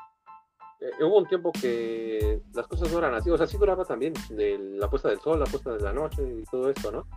eh, 0.79 1.05
hubo 1.05 1.19
un 1.19 1.26
tiempo 1.26 1.50
que 1.50 2.43
las 2.55 2.69
cosas 2.69 2.93
no 2.93 2.99
eran 2.99 3.14
así. 3.14 3.29
O 3.29 3.37
sea, 3.37 3.49
sí 3.49 3.59
duraba 3.59 3.85
también 3.85 4.14
de 4.31 4.57
la 4.79 4.88
puesta 4.88 5.09
del 5.09 5.19
sol, 5.19 5.41
la 5.41 5.47
puesta 5.47 5.73
de 5.73 5.81
la 5.81 5.93
noche 5.93 6.23
y 6.23 6.45
todo 6.45 6.71
esto, 6.71 6.93
¿no? 6.93 7.09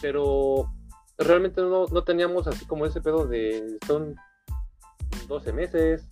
Pero 0.00 0.70
realmente 1.18 1.60
no, 1.62 1.86
no 1.86 2.04
teníamos 2.04 2.46
así 2.46 2.64
como 2.64 2.86
ese 2.86 3.00
pedo 3.00 3.26
de 3.26 3.76
son 3.84 4.14
12 5.26 5.52
meses. 5.52 6.08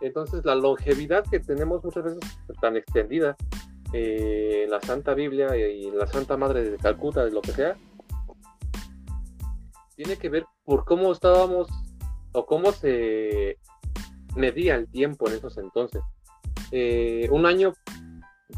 Entonces 0.00 0.44
la 0.44 0.54
longevidad 0.54 1.24
que 1.30 1.40
tenemos 1.40 1.84
muchas 1.84 2.04
veces 2.04 2.20
tan 2.60 2.76
extendida 2.76 3.36
eh, 3.92 4.62
en 4.64 4.70
la 4.70 4.80
Santa 4.80 5.14
Biblia 5.14 5.56
y 5.56 5.86
en 5.86 5.98
la 5.98 6.06
Santa 6.06 6.36
Madre 6.36 6.68
de 6.68 6.76
Calcuta, 6.78 7.24
de 7.24 7.30
lo 7.30 7.40
que 7.40 7.52
sea, 7.52 7.76
tiene 9.96 10.16
que 10.16 10.28
ver 10.28 10.46
por 10.64 10.84
cómo 10.84 11.12
estábamos 11.12 11.68
o 12.32 12.44
cómo 12.46 12.72
se 12.72 13.58
medía 14.34 14.74
el 14.74 14.88
tiempo 14.88 15.28
en 15.28 15.36
esos 15.36 15.56
entonces. 15.58 16.02
Eh, 16.72 17.28
un 17.30 17.46
año 17.46 17.72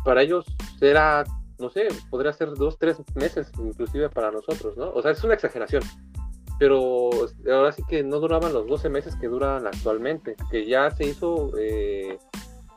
para 0.05 0.23
ellos 0.23 0.47
era, 0.81 1.25
no 1.59 1.71
sé, 1.71 1.88
podría 2.11 2.33
ser 2.33 2.55
dos, 2.55 2.78
tres 2.78 2.97
meses 3.14 3.50
inclusive 3.59 4.09
para 4.09 4.31
nosotros, 4.31 4.76
¿no? 4.76 4.90
O 4.90 5.02
sea, 5.02 5.11
es 5.11 5.23
una 5.23 5.35
exageración 5.35 5.83
pero 6.58 7.10
ahora 7.52 7.72
sí 7.72 7.82
que 7.88 8.02
no 8.02 8.18
duraban 8.18 8.52
los 8.52 8.66
12 8.66 8.88
meses 8.88 9.16
que 9.16 9.28
duran 9.28 9.66
actualmente, 9.66 10.36
que 10.50 10.66
ya 10.66 10.90
se 10.90 11.04
hizo 11.04 11.52
eh, 11.58 12.18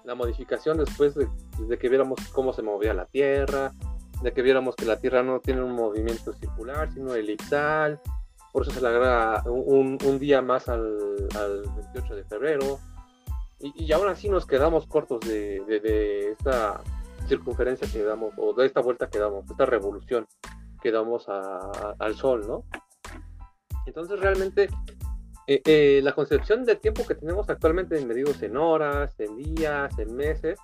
la 0.03 0.15
modificación 0.15 0.77
después 0.77 1.15
de, 1.15 1.77
que 1.77 1.89
viéramos 1.89 2.19
cómo 2.33 2.51
se 2.51 2.61
movía 2.61 2.93
la 2.93 3.05
Tierra, 3.05 3.73
de 4.21 4.33
que 4.33 4.41
viéramos 4.41 4.75
que 4.75 4.85
la 4.85 4.99
Tierra 4.99 5.23
no 5.23 5.39
tiene 5.39 5.63
un 5.63 5.73
movimiento 5.73 6.33
circular, 6.33 6.91
sino 6.91 7.13
elipsal, 7.13 8.01
por 8.51 8.63
eso 8.63 8.71
se 8.71 8.81
le 8.81 8.87
agrega 8.87 9.43
un, 9.45 9.97
día 10.19 10.41
más 10.41 10.67
al, 10.67 10.97
28 11.93 12.15
de 12.15 12.23
febrero, 12.25 12.79
y, 13.61 13.85
y, 13.85 13.91
aún 13.91 14.07
así 14.07 14.29
nos 14.29 14.45
quedamos 14.45 14.87
cortos 14.87 15.19
de, 15.21 16.31
esta 16.31 16.81
circunferencia 17.27 17.87
que 17.91 18.03
damos, 18.03 18.33
o 18.37 18.53
de 18.53 18.65
esta 18.65 18.81
vuelta 18.81 19.09
que 19.09 19.19
damos, 19.19 19.49
esta 19.49 19.65
revolución 19.65 20.27
que 20.81 20.91
damos 20.91 21.27
al 21.29 22.15
Sol, 22.15 22.47
¿no? 22.47 22.63
Entonces 23.89 24.19
realmente 24.19 24.69
eh, 25.47 25.61
eh, 25.65 25.99
la 26.03 26.13
concepción 26.13 26.63
del 26.63 26.79
tiempo 26.79 27.07
que 27.07 27.15
tenemos 27.15 27.49
actualmente 27.49 27.99
medidos 28.05 28.39
en 28.43 28.55
horas, 28.55 29.19
en 29.19 29.35
días, 29.35 29.97
en 29.97 30.15
meses, 30.15 30.59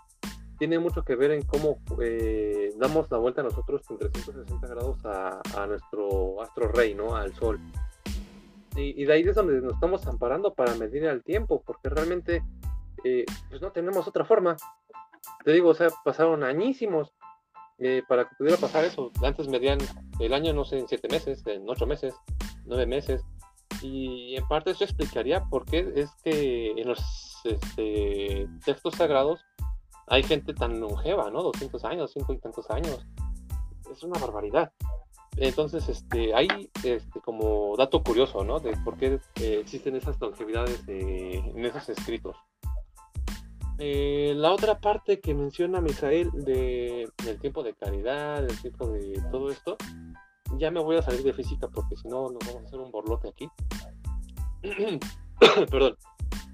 tiene 0.59 0.77
mucho 0.77 1.03
que 1.03 1.15
ver 1.15 1.31
en 1.31 1.41
cómo 1.41 1.79
eh, 1.99 2.71
damos 2.77 3.09
la 3.09 3.17
vuelta 3.17 3.41
nosotros 3.41 3.81
en 3.89 3.97
360 3.97 4.67
grados 4.67 5.03
a, 5.05 5.65
nuestro 5.65 6.39
astro 6.39 6.67
rey, 6.67 6.93
¿no? 6.93 7.15
Al 7.15 7.33
sol. 7.33 7.59
Y, 8.77 9.05
de 9.05 9.11
ahí 9.11 9.21
es 9.23 9.35
donde 9.35 9.59
nos 9.59 9.73
estamos 9.73 10.05
amparando 10.05 10.53
para 10.53 10.75
medir 10.75 11.05
el 11.05 11.23
tiempo, 11.23 11.63
porque 11.65 11.89
realmente 11.89 12.43
pues 13.49 13.61
no 13.61 13.71
tenemos 13.71 14.07
otra 14.07 14.23
forma. 14.23 14.55
Te 15.43 15.51
digo, 15.51 15.69
o 15.69 15.73
sea, 15.73 15.87
pasaron 16.03 16.43
añísimos 16.43 17.11
para 18.07 18.25
que 18.25 18.35
pudiera 18.37 18.57
pasar 18.57 18.83
eso. 18.83 19.11
Antes 19.23 19.47
medían 19.47 19.79
el 20.19 20.33
año, 20.33 20.53
no 20.53 20.63
sé, 20.63 20.77
en 20.77 20.87
siete 20.87 21.07
meses, 21.07 21.41
en 21.47 21.67
ocho 21.67 21.87
meses 21.87 22.13
nueve 22.65 22.85
meses. 22.85 23.23
Y 23.81 24.35
en 24.35 24.47
parte 24.47 24.71
eso 24.71 24.83
explicaría 24.83 25.43
por 25.45 25.65
qué 25.65 25.91
es 25.95 26.11
que 26.23 26.71
en 26.71 26.87
los 26.87 27.01
este, 27.43 28.47
textos 28.63 28.95
sagrados 28.95 29.41
hay 30.07 30.23
gente 30.23 30.53
tan 30.53 30.79
longeva, 30.79 31.29
¿no? 31.31 31.43
200 31.43 31.83
años, 31.85 32.11
5 32.13 32.33
y 32.33 32.37
tantos 32.37 32.69
años. 32.69 33.05
Es 33.91 34.03
una 34.03 34.19
barbaridad. 34.19 34.71
Entonces, 35.37 35.89
este, 35.89 36.33
hay 36.33 36.47
este, 36.83 37.19
como 37.21 37.75
dato 37.77 38.01
curioso, 38.03 38.43
¿no? 38.43 38.59
De 38.59 38.75
por 38.83 38.97
qué 38.97 39.19
eh, 39.41 39.59
existen 39.61 39.95
esas 39.95 40.19
longevidades 40.21 40.83
en 40.87 41.65
esos 41.65 41.89
escritos. 41.89 42.37
Eh, 43.77 44.33
la 44.35 44.51
otra 44.51 44.79
parte 44.79 45.19
que 45.19 45.33
menciona 45.33 45.81
Misael 45.81 46.31
de, 46.31 47.09
del 47.25 47.39
tiempo 47.39 47.61
de 47.61 47.73
caridad, 47.73 48.41
del 48.41 48.61
tiempo 48.61 48.87
de 48.87 49.21
todo 49.31 49.49
esto, 49.49 49.75
ya 50.57 50.71
me 50.71 50.79
voy 50.79 50.97
a 50.97 51.01
salir 51.01 51.23
de 51.23 51.33
física 51.33 51.67
porque 51.67 51.95
si 51.95 52.07
no 52.07 52.29
nos 52.29 52.39
vamos 52.45 52.63
a 52.63 52.67
hacer 52.67 52.79
un 52.79 52.91
borlote 52.91 53.29
aquí. 53.29 53.49
Perdón. 55.69 55.97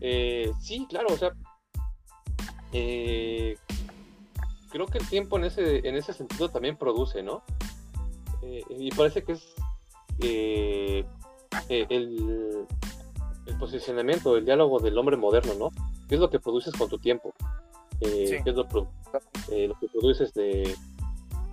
Eh, 0.01 0.51
sí, 0.60 0.88
claro, 0.89 1.13
o 1.13 1.17
sea, 1.17 1.31
eh, 2.74 3.55
creo 4.69 4.88
que 4.88 4.98
el 4.98 5.07
tiempo 5.07 5.38
en 5.38 5.45
ese, 5.45 5.88
en 5.88 5.95
ese 5.95 6.12
sentido 6.13 6.50
también 6.50 6.75
produce, 6.75 7.21
¿no? 7.21 7.43
Eh, 8.41 8.63
y 8.69 8.89
parece 8.91 9.24
que 9.24 9.33
es 9.33 9.55
el, 10.19 11.05
el, 13.45 13.57
posicionamiento, 13.60 14.36
el 14.38 14.45
diálogo 14.45 14.79
del 14.79 14.98
hombre 14.98 15.17
moderno, 15.17 15.53
¿no? 15.53 15.69
¿Qué 16.10 16.15
es 16.15 16.21
lo 16.21 16.31
que 16.31 16.39
produces 16.39 16.74
con 16.74 16.89
tu 16.89 16.98
tiempo? 16.98 17.33
¿Qué 18.00 18.41
es 18.43 18.55
lo, 18.55 18.63
lo, 18.63 18.89
que 19.48 19.88
produces 19.93 20.33
de, 20.33 20.75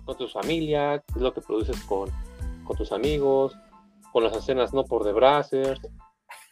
con 0.06 0.16
tu 0.16 0.26
familia? 0.26 1.04
¿Qué 1.06 1.14
es 1.16 1.22
lo 1.22 1.34
que 1.34 1.42
produces 1.42 1.78
con 1.82 2.10
con 2.68 2.76
tus 2.76 2.92
amigos, 2.92 3.56
con 4.12 4.22
las 4.22 4.36
escenas 4.36 4.74
no 4.74 4.84
por 4.84 5.02
de 5.02 5.12
brasers, 5.12 5.80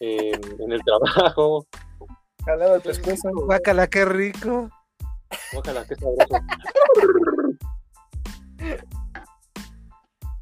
en 0.01 0.73
el 0.73 0.83
trabajo. 0.83 1.67
Al 2.47 2.83
tu 2.83 2.91
esposa. 2.91 3.31
Guácala, 3.33 3.87
qué 3.87 4.05
rico. 4.05 4.71
Guácala, 5.53 5.87
qué 5.87 5.95
sabroso. 5.97 6.37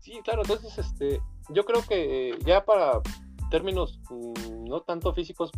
sí, 0.01 0.21
claro, 0.23 0.43
entonces, 0.43 0.79
este, 0.79 1.21
yo 1.49 1.65
creo 1.65 1.83
que 1.83 2.31
eh, 2.31 2.39
ya 2.45 2.65
para 2.65 3.01
términos 3.51 3.99
mm, 4.11 4.65
no 4.69 4.83
tanto 4.83 5.13
físicos, 5.13 5.51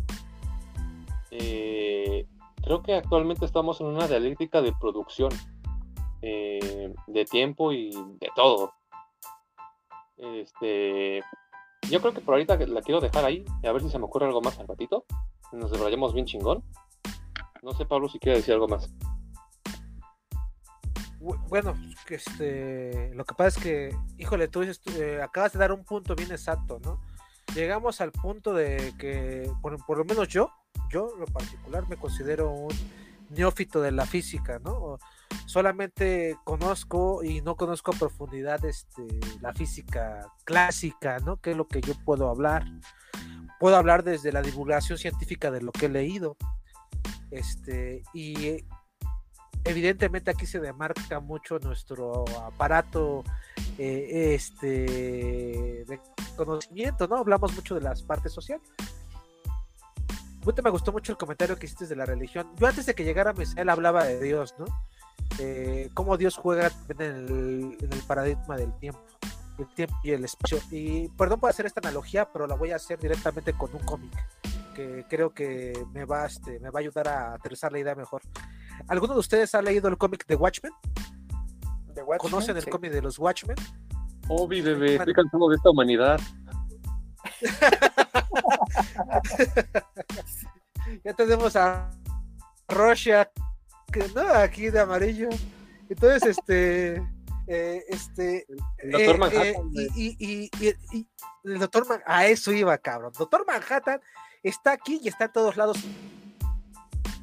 eh, 1.29 2.25
creo 2.63 2.81
que 2.81 2.95
actualmente 2.95 3.45
estamos 3.45 3.79
en 3.81 3.87
una 3.87 4.07
dialéctica 4.07 4.61
de 4.61 4.73
producción, 4.79 5.31
eh, 6.23 6.93
de 7.05 7.25
tiempo 7.25 7.71
y 7.71 7.91
de 7.91 8.29
todo. 8.35 8.73
Este, 10.17 11.21
yo 11.89 12.01
creo 12.01 12.13
que 12.13 12.21
por 12.21 12.33
ahorita 12.33 12.57
la 12.57 12.81
quiero 12.81 12.99
dejar 12.99 13.25
ahí, 13.25 13.45
a 13.63 13.71
ver 13.71 13.81
si 13.81 13.89
se 13.89 13.99
me 13.99 14.05
ocurre 14.05 14.25
algo 14.25 14.41
más 14.41 14.59
al 14.59 14.67
ratito. 14.67 15.05
Nos 15.51 15.71
desarrollamos 15.71 16.13
bien 16.13 16.25
chingón. 16.25 16.63
No 17.61 17.73
sé, 17.73 17.85
Pablo, 17.85 18.09
si 18.09 18.19
quiere 18.19 18.37
decir 18.37 18.53
algo 18.53 18.67
más. 18.67 18.89
Bueno, 21.49 21.75
este, 22.09 23.13
lo 23.13 23.25
que 23.25 23.35
pasa 23.35 23.47
es 23.47 23.63
que, 23.63 23.97
híjole, 24.17 24.47
tú 24.47 24.61
dices, 24.61 24.81
eh, 24.95 25.21
acabas 25.21 25.53
de 25.53 25.59
dar 25.59 25.71
un 25.71 25.83
punto 25.83 26.15
bien 26.15 26.31
exacto, 26.31 26.79
¿no? 26.83 27.01
Llegamos 27.55 28.01
al 28.01 28.11
punto 28.11 28.53
de 28.53 28.93
que, 28.99 29.49
por, 29.61 29.83
por 29.85 29.97
lo 29.97 30.05
menos 30.05 30.27
yo, 30.27 30.51
yo 30.89 31.11
en 31.13 31.21
lo 31.21 31.25
particular 31.25 31.87
me 31.89 31.97
considero 31.97 32.51
un 32.51 32.73
neófito 33.29 33.81
de 33.81 33.91
la 33.91 34.05
física, 34.05 34.59
¿no? 34.59 34.99
Solamente 35.47 36.37
conozco 36.43 37.23
y 37.23 37.41
no 37.41 37.55
conozco 37.55 37.91
a 37.91 37.97
profundidad 37.97 38.63
este, 38.65 39.07
la 39.41 39.53
física 39.53 40.27
clásica, 40.43 41.19
¿no? 41.19 41.37
Que 41.37 41.51
es 41.51 41.57
lo 41.57 41.67
que 41.67 41.81
yo 41.81 41.93
puedo 42.05 42.29
hablar. 42.29 42.65
Puedo 43.59 43.77
hablar 43.77 44.03
desde 44.03 44.33
la 44.33 44.41
divulgación 44.41 44.97
científica 44.97 45.49
de 45.49 45.61
lo 45.61 45.71
que 45.71 45.85
he 45.85 45.89
leído. 45.89 46.35
Este, 47.31 48.03
y 48.13 48.65
evidentemente 49.63 50.31
aquí 50.31 50.45
se 50.45 50.59
demarca 50.59 51.21
mucho 51.21 51.59
nuestro 51.59 52.25
aparato 52.45 53.23
eh, 53.77 54.35
este, 54.35 55.85
de 55.87 55.99
conocimiento, 56.35 57.07
¿no? 57.07 57.15
Hablamos 57.15 57.55
mucho 57.55 57.73
de 57.73 57.81
las 57.81 58.03
partes 58.03 58.33
sociales. 58.33 58.67
me 60.61 60.69
gustó 60.69 60.91
mucho 60.91 61.13
el 61.13 61.17
comentario 61.17 61.55
que 61.55 61.67
hiciste 61.67 61.87
de 61.87 61.95
la 61.95 62.05
religión. 62.05 62.51
Yo 62.57 62.67
antes 62.67 62.85
de 62.85 62.93
que 62.93 63.05
llegara 63.05 63.33
él 63.55 63.69
hablaba 63.69 64.03
de 64.03 64.21
Dios, 64.21 64.53
¿no? 64.59 64.65
Eh, 65.39 65.89
cómo 65.93 66.17
Dios 66.17 66.35
juega 66.35 66.71
en 66.89 67.01
el, 67.01 67.77
en 67.79 67.93
el 67.93 67.99
paradigma 68.07 68.57
del 68.57 68.73
tiempo, 68.79 69.01
el 69.59 69.67
tiempo 69.67 69.95
y 70.03 70.11
el 70.11 70.25
espacio. 70.25 70.59
Y 70.71 71.09
perdón 71.09 71.39
por 71.39 71.49
hacer 71.49 71.65
esta 71.65 71.79
analogía, 71.79 72.31
pero 72.31 72.47
la 72.47 72.55
voy 72.55 72.71
a 72.71 72.77
hacer 72.77 72.99
directamente 72.99 73.53
con 73.53 73.73
un 73.73 73.81
cómic 73.81 74.13
que 74.77 75.05
creo 75.09 75.33
que 75.33 75.73
me 75.91 76.05
va, 76.05 76.27
este, 76.27 76.59
me 76.59 76.69
va 76.69 76.79
a 76.79 76.81
ayudar 76.81 77.07
a 77.07 77.33
aterrizar 77.33 77.71
la 77.71 77.79
idea 77.79 77.95
mejor. 77.95 78.21
¿Alguno 78.87 79.13
de 79.13 79.19
ustedes 79.19 79.55
ha 79.55 79.61
leído 79.61 79.89
el 79.89 79.97
cómic 79.97 80.27
de 80.27 80.35
Watchmen? 80.35 80.71
¿Conocen 82.19 82.57
el 82.57 82.69
cómic 82.69 82.91
de 82.91 83.01
los 83.01 83.17
Watchmen? 83.17 83.57
Obi, 84.29 84.61
bebé, 84.61 84.97
estoy 84.97 85.13
cansado 85.13 85.49
de 85.49 85.55
esta 85.55 85.71
humanidad. 85.71 86.19
ya 91.03 91.13
tenemos 91.13 91.55
a 91.55 91.89
Russia, 92.67 93.31
que 93.91 94.07
no, 94.13 94.21
aquí 94.33 94.69
de 94.69 94.79
amarillo. 94.79 95.29
Entonces, 95.89 96.37
este, 96.37 96.95
eh, 97.47 97.83
este, 97.87 98.45
el 98.79 98.91
doctor 98.91 99.15
eh, 99.15 99.17
Manhattan. 99.17 99.71
Eh, 99.77 99.89
y, 99.95 100.51
el 101.43 101.59
doctor 101.59 101.87
Manhattan, 101.87 102.13
a 102.13 102.27
eso 102.27 102.51
iba, 102.51 102.77
cabrón. 102.77 103.13
Doctor 103.17 103.45
Manhattan 103.45 104.01
está 104.43 104.71
aquí 104.71 104.99
y 105.01 105.07
está 105.07 105.25
en 105.25 105.31
todos 105.31 105.57
lados. 105.57 105.77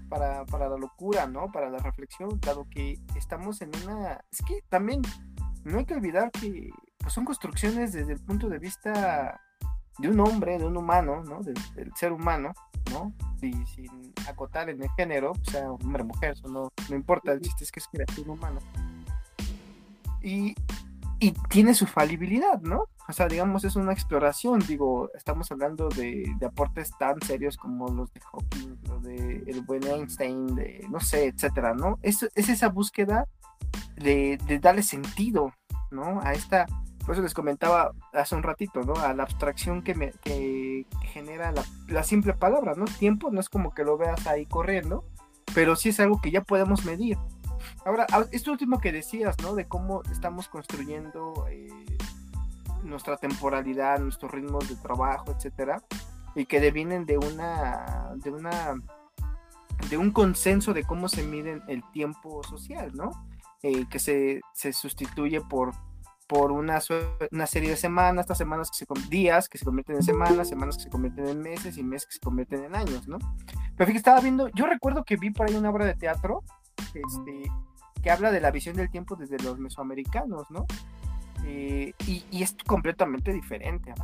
Para, 0.08 0.44
para 0.44 0.68
la 0.68 0.76
locura, 0.76 1.26
¿no? 1.26 1.50
Para 1.50 1.70
la 1.70 1.78
reflexión, 1.78 2.38
dado 2.40 2.68
que 2.70 3.00
estamos 3.16 3.60
en 3.62 3.70
una... 3.84 4.24
Es 4.30 4.38
que 4.46 4.62
también 4.68 5.02
no 5.64 5.78
hay 5.78 5.86
que 5.86 5.94
olvidar 5.94 6.30
que 6.30 6.70
pues, 6.98 7.12
son 7.12 7.24
construcciones 7.24 7.92
desde 7.92 8.12
el 8.12 8.20
punto 8.20 8.48
de 8.48 8.58
vista 8.58 9.40
de 9.98 10.08
un 10.08 10.20
hombre, 10.20 10.58
de 10.58 10.64
un 10.64 10.76
humano, 10.76 11.22
¿no? 11.24 11.40
Del, 11.40 11.56
ser 11.94 12.12
humano, 12.12 12.52
¿no? 12.92 13.12
Y 13.40 13.52
sin 13.66 14.12
acotar 14.28 14.70
en 14.70 14.82
el 14.82 14.90
género, 14.90 15.32
o 15.32 15.50
sea, 15.50 15.70
hombre, 15.70 16.02
mujer, 16.02 16.32
eso 16.32 16.48
no, 16.48 16.70
no 16.88 16.96
importa, 16.96 17.32
el 17.32 17.40
chiste 17.40 17.64
es 17.64 17.72
que 17.72 17.80
es 17.80 18.18
un 18.18 18.30
humano. 18.30 18.60
Y, 20.22 20.54
y 21.20 21.32
tiene 21.48 21.74
su 21.74 21.86
falibilidad, 21.86 22.60
¿no? 22.62 22.84
O 23.06 23.12
sea, 23.12 23.28
digamos, 23.28 23.64
es 23.64 23.76
una 23.76 23.92
exploración, 23.92 24.60
digo, 24.60 25.10
estamos 25.14 25.52
hablando 25.52 25.90
de, 25.90 26.34
aportes 26.44 26.90
tan 26.98 27.20
serios 27.20 27.58
como 27.58 27.88
los 27.88 28.12
de 28.14 28.20
Hawking, 28.20 28.76
lo 28.88 29.00
de 29.00 29.44
el 29.46 29.60
buen 29.62 29.84
Einstein, 29.84 30.54
de, 30.54 30.86
no 30.90 31.00
sé, 31.00 31.26
etcétera, 31.26 31.74
¿no? 31.74 31.98
Es, 32.02 32.22
es 32.34 32.48
esa 32.48 32.68
búsqueda 32.68 33.26
de, 33.96 34.38
darle 34.60 34.82
sentido, 34.82 35.52
¿no? 35.90 36.20
A 36.22 36.32
esta, 36.32 36.64
por 37.04 37.14
eso 37.14 37.22
les 37.22 37.34
comentaba 37.34 37.92
hace 38.12 38.34
un 38.34 38.42
ratito, 38.42 38.82
¿no? 38.82 38.94
A 38.94 39.12
la 39.12 39.24
abstracción 39.24 39.82
que, 39.82 39.94
me, 39.94 40.12
que 40.22 40.86
genera 41.02 41.52
la, 41.86 42.02
simple 42.02 42.32
palabra, 42.32 42.74
¿no? 42.76 42.86
Tiempo 42.86 43.30
no 43.30 43.40
es 43.40 43.48
como 43.48 43.74
que 43.74 43.84
lo 43.84 43.98
veas 43.98 44.26
ahí 44.26 44.46
corriendo, 44.46 45.04
pero 45.54 45.76
sí 45.76 45.90
es 45.90 46.00
algo 46.00 46.20
que 46.20 46.30
ya 46.30 46.40
podemos 46.42 46.84
medir. 46.84 47.18
Ahora, 47.84 48.06
esto 48.32 48.52
último 48.52 48.78
que 48.78 48.92
decías, 48.92 49.36
¿no? 49.42 49.54
De 49.54 49.66
cómo 49.66 50.02
estamos 50.10 50.48
construyendo 50.48 51.46
eh, 51.50 51.68
nuestra 52.82 53.16
temporalidad, 53.18 53.98
nuestros 53.98 54.32
ritmos 54.32 54.68
de 54.68 54.76
trabajo, 54.76 55.32
etcétera, 55.32 55.82
y 56.34 56.46
que 56.46 56.60
devienen 56.60 57.04
de 57.04 57.18
una, 57.18 58.12
de 58.16 58.30
una, 58.30 58.74
de 59.90 59.96
un 59.98 60.10
consenso 60.10 60.72
de 60.72 60.84
cómo 60.84 61.08
se 61.08 61.22
mide 61.22 61.60
el 61.68 61.82
tiempo 61.92 62.42
social, 62.44 62.92
¿no? 62.94 63.10
Eh, 63.62 63.86
que 63.90 63.98
se, 63.98 64.40
se, 64.52 64.72
sustituye 64.72 65.40
por, 65.40 65.72
por 66.34 66.50
una, 66.50 66.80
una, 67.30 67.46
serie 67.46 67.70
de 67.70 67.76
semanas, 67.76 68.24
estas 68.24 68.38
semanas 68.38 68.68
que 68.68 68.84
se 68.84 69.08
días 69.08 69.48
que 69.48 69.56
se 69.56 69.64
convierten 69.64 69.96
en 69.96 70.02
semanas, 70.02 70.48
semanas 70.48 70.76
que 70.76 70.82
se 70.82 70.90
convierten 70.90 71.28
en 71.28 71.40
meses 71.40 71.78
y 71.78 71.84
meses 71.84 72.06
que 72.08 72.14
se 72.14 72.20
convierten 72.20 72.64
en 72.64 72.74
años, 72.74 73.06
¿no? 73.06 73.18
Pero 73.76 73.86
fíjate, 73.86 73.98
estaba 73.98 74.20
viendo, 74.20 74.48
yo 74.48 74.66
recuerdo 74.66 75.04
que 75.04 75.16
vi 75.16 75.30
por 75.30 75.48
ahí 75.48 75.54
una 75.54 75.70
obra 75.70 75.86
de 75.86 75.94
teatro, 75.94 76.42
este, 76.76 77.44
que 78.02 78.10
habla 78.10 78.32
de 78.32 78.40
la 78.40 78.50
visión 78.50 78.74
del 78.74 78.90
tiempo 78.90 79.14
desde 79.14 79.38
los 79.38 79.60
mesoamericanos, 79.60 80.50
¿no? 80.50 80.66
Eh, 81.44 81.92
y, 82.06 82.42
es 82.42 82.56
completamente 82.66 83.32
diferente, 83.32 83.94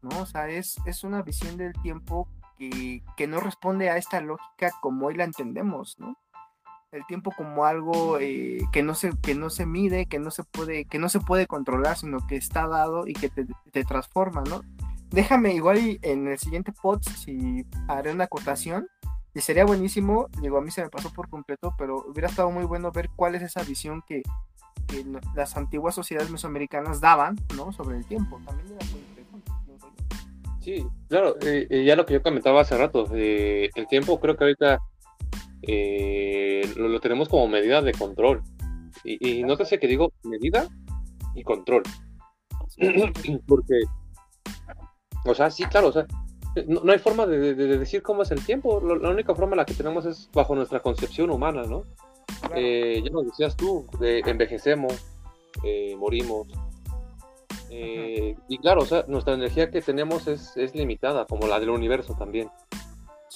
¿no? 0.00 0.22
O 0.22 0.26
sea, 0.26 0.48
es, 0.48 0.76
es 0.86 1.04
una 1.04 1.20
visión 1.20 1.58
del 1.58 1.74
tiempo 1.82 2.28
que, 2.58 3.26
no 3.28 3.40
responde 3.40 3.90
a 3.90 3.98
esta 3.98 4.22
lógica 4.22 4.70
como 4.80 5.06
hoy 5.06 5.16
la 5.16 5.24
entendemos, 5.24 5.98
¿no? 5.98 6.16
El 6.94 7.04
tiempo 7.06 7.32
como 7.36 7.64
algo 7.64 8.20
eh, 8.20 8.60
que, 8.70 8.84
no 8.84 8.94
se, 8.94 9.10
que 9.20 9.34
no 9.34 9.50
se 9.50 9.66
mide, 9.66 10.06
que 10.06 10.20
no 10.20 10.30
se, 10.30 10.44
puede, 10.44 10.84
que 10.84 11.00
no 11.00 11.08
se 11.08 11.18
puede 11.18 11.48
controlar, 11.48 11.96
sino 11.96 12.24
que 12.24 12.36
está 12.36 12.68
dado 12.68 13.08
y 13.08 13.14
que 13.14 13.30
te, 13.30 13.84
transforma, 13.84 14.44
¿no? 14.48 14.62
Déjame 15.10 15.54
igual 15.54 15.98
en 16.02 16.28
el 16.28 16.38
siguiente 16.38 16.70
pod 16.70 17.02
si 17.02 17.66
haré 17.88 18.12
una 18.12 18.24
acotación 18.24 18.86
y 19.34 19.40
sería 19.40 19.64
buenísimo, 19.64 20.28
digo, 20.40 20.58
a 20.58 20.60
mí 20.60 20.70
se 20.70 20.82
me 20.82 20.88
pasó 20.88 21.12
por 21.12 21.28
completo, 21.28 21.74
pero 21.76 22.04
hubiera 22.06 22.28
estado 22.28 22.52
muy 22.52 22.64
bueno 22.64 22.92
ver 22.92 23.10
cuál 23.16 23.34
es 23.34 23.42
esa 23.42 23.64
visión 23.64 24.04
que, 24.06 24.22
que 24.86 25.04
las 25.34 25.56
antiguas 25.56 25.96
sociedades 25.96 26.30
mesoamericanas 26.30 27.00
daban, 27.00 27.34
¿no? 27.56 27.72
Sobre 27.72 27.96
el 27.96 28.06
tiempo. 28.06 28.40
También 28.46 28.68
era 28.68 28.86
muy 28.92 29.00
interesante. 29.00 29.52
Sí, 30.60 30.86
claro, 31.08 31.34
eh, 31.40 31.66
eh, 31.68 31.84
ya 31.84 31.96
lo 31.96 32.06
que 32.06 32.14
yo 32.14 32.22
comentaba 32.22 32.60
hace 32.60 32.78
rato, 32.78 33.08
el 33.12 33.86
tiempo 33.88 34.20
creo 34.20 34.36
que 34.36 34.44
ahorita 34.44 34.80
lo, 36.76 37.00
tenemos 37.00 37.28
como 37.28 37.48
medida 37.48 37.82
de 37.82 37.92
control. 37.92 38.42
Y, 39.02 39.40
y 39.40 39.44
sé 39.64 39.78
que 39.78 39.88
digo 39.88 40.12
medida 40.22 40.68
y 41.34 41.42
control. 41.42 41.82
Porque, 43.46 43.80
o 45.24 45.34
sea, 45.34 45.50
sí, 45.50 45.64
claro, 45.64 45.88
o 45.88 45.92
sea, 45.92 46.06
no, 46.66 46.92
hay 46.92 46.98
forma 46.98 47.26
de, 47.26 47.54
decir 47.54 48.02
cómo 48.02 48.22
es 48.22 48.30
el 48.30 48.44
tiempo. 48.44 48.80
La 48.80 49.10
única 49.10 49.34
forma 49.34 49.52
en 49.52 49.58
la 49.58 49.64
que 49.64 49.74
tenemos 49.74 50.06
es 50.06 50.30
bajo 50.32 50.54
nuestra 50.54 50.80
concepción 50.80 51.30
humana, 51.30 51.64
¿no? 51.64 51.82
Eh, 52.54 53.02
ya 53.04 53.10
lo 53.10 53.22
decías 53.22 53.56
tú, 53.56 53.86
envejecemos, 54.00 54.92
eh, 55.64 55.96
morimos. 55.96 56.46
Eh, 57.70 58.36
y 58.48 58.58
claro, 58.58 58.82
o 58.82 58.86
sea, 58.86 59.04
nuestra 59.08 59.34
energía 59.34 59.70
que 59.70 59.80
tenemos 59.80 60.28
es, 60.28 60.74
limitada, 60.74 61.26
como 61.26 61.48
la 61.48 61.58
del 61.58 61.70
universo 61.70 62.14
también. 62.16 62.48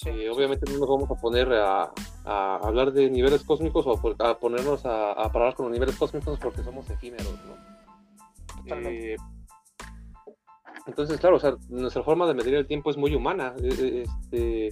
Obviamente 0.07 0.71
no 0.71 0.79
nos 0.79 0.89
vamos 0.89 1.11
a 1.11 1.21
poner 1.21 1.53
a, 1.53 1.93
hablar 2.25 2.93
de 2.93 3.11
niveles 3.11 3.43
cósmicos 3.43 3.87
o 3.87 4.01
a 4.23 4.39
ponernos 4.39 4.85
a, 4.87 5.13
a, 5.13 5.33
parar 5.33 5.55
con 5.55 5.67
los 5.67 5.73
niveles 5.73 5.97
cósmicos 5.97 6.39
porque 6.39 6.63
somos 6.63 6.89
efímeros, 6.91 7.35
¿no? 7.47 7.79
entonces, 10.87 11.21
claro, 11.21 11.37
o 11.37 11.41
sea, 11.41 11.55
nuestra 11.69 12.03
forma 12.03 12.27
de 12.27 12.35
medir 12.35 12.55
el 12.55 12.67
tiempo 12.67 12.91
es 12.91 12.97
muy 12.97 13.15
humana. 13.15 13.55
Este, 13.63 14.71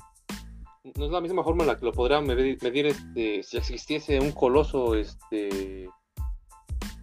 no 0.97 1.05
es 1.05 1.11
la 1.11 1.21
misma 1.21 1.43
forma 1.43 1.65
en 1.65 1.69
la 1.69 1.77
que 1.77 1.85
lo 1.85 1.93
podría 1.93 2.21
medir, 2.21 2.59
este, 2.87 3.43
si 3.43 3.57
existiese 3.57 4.21
un 4.21 4.33
coloso, 4.33 4.95
este, 4.95 5.91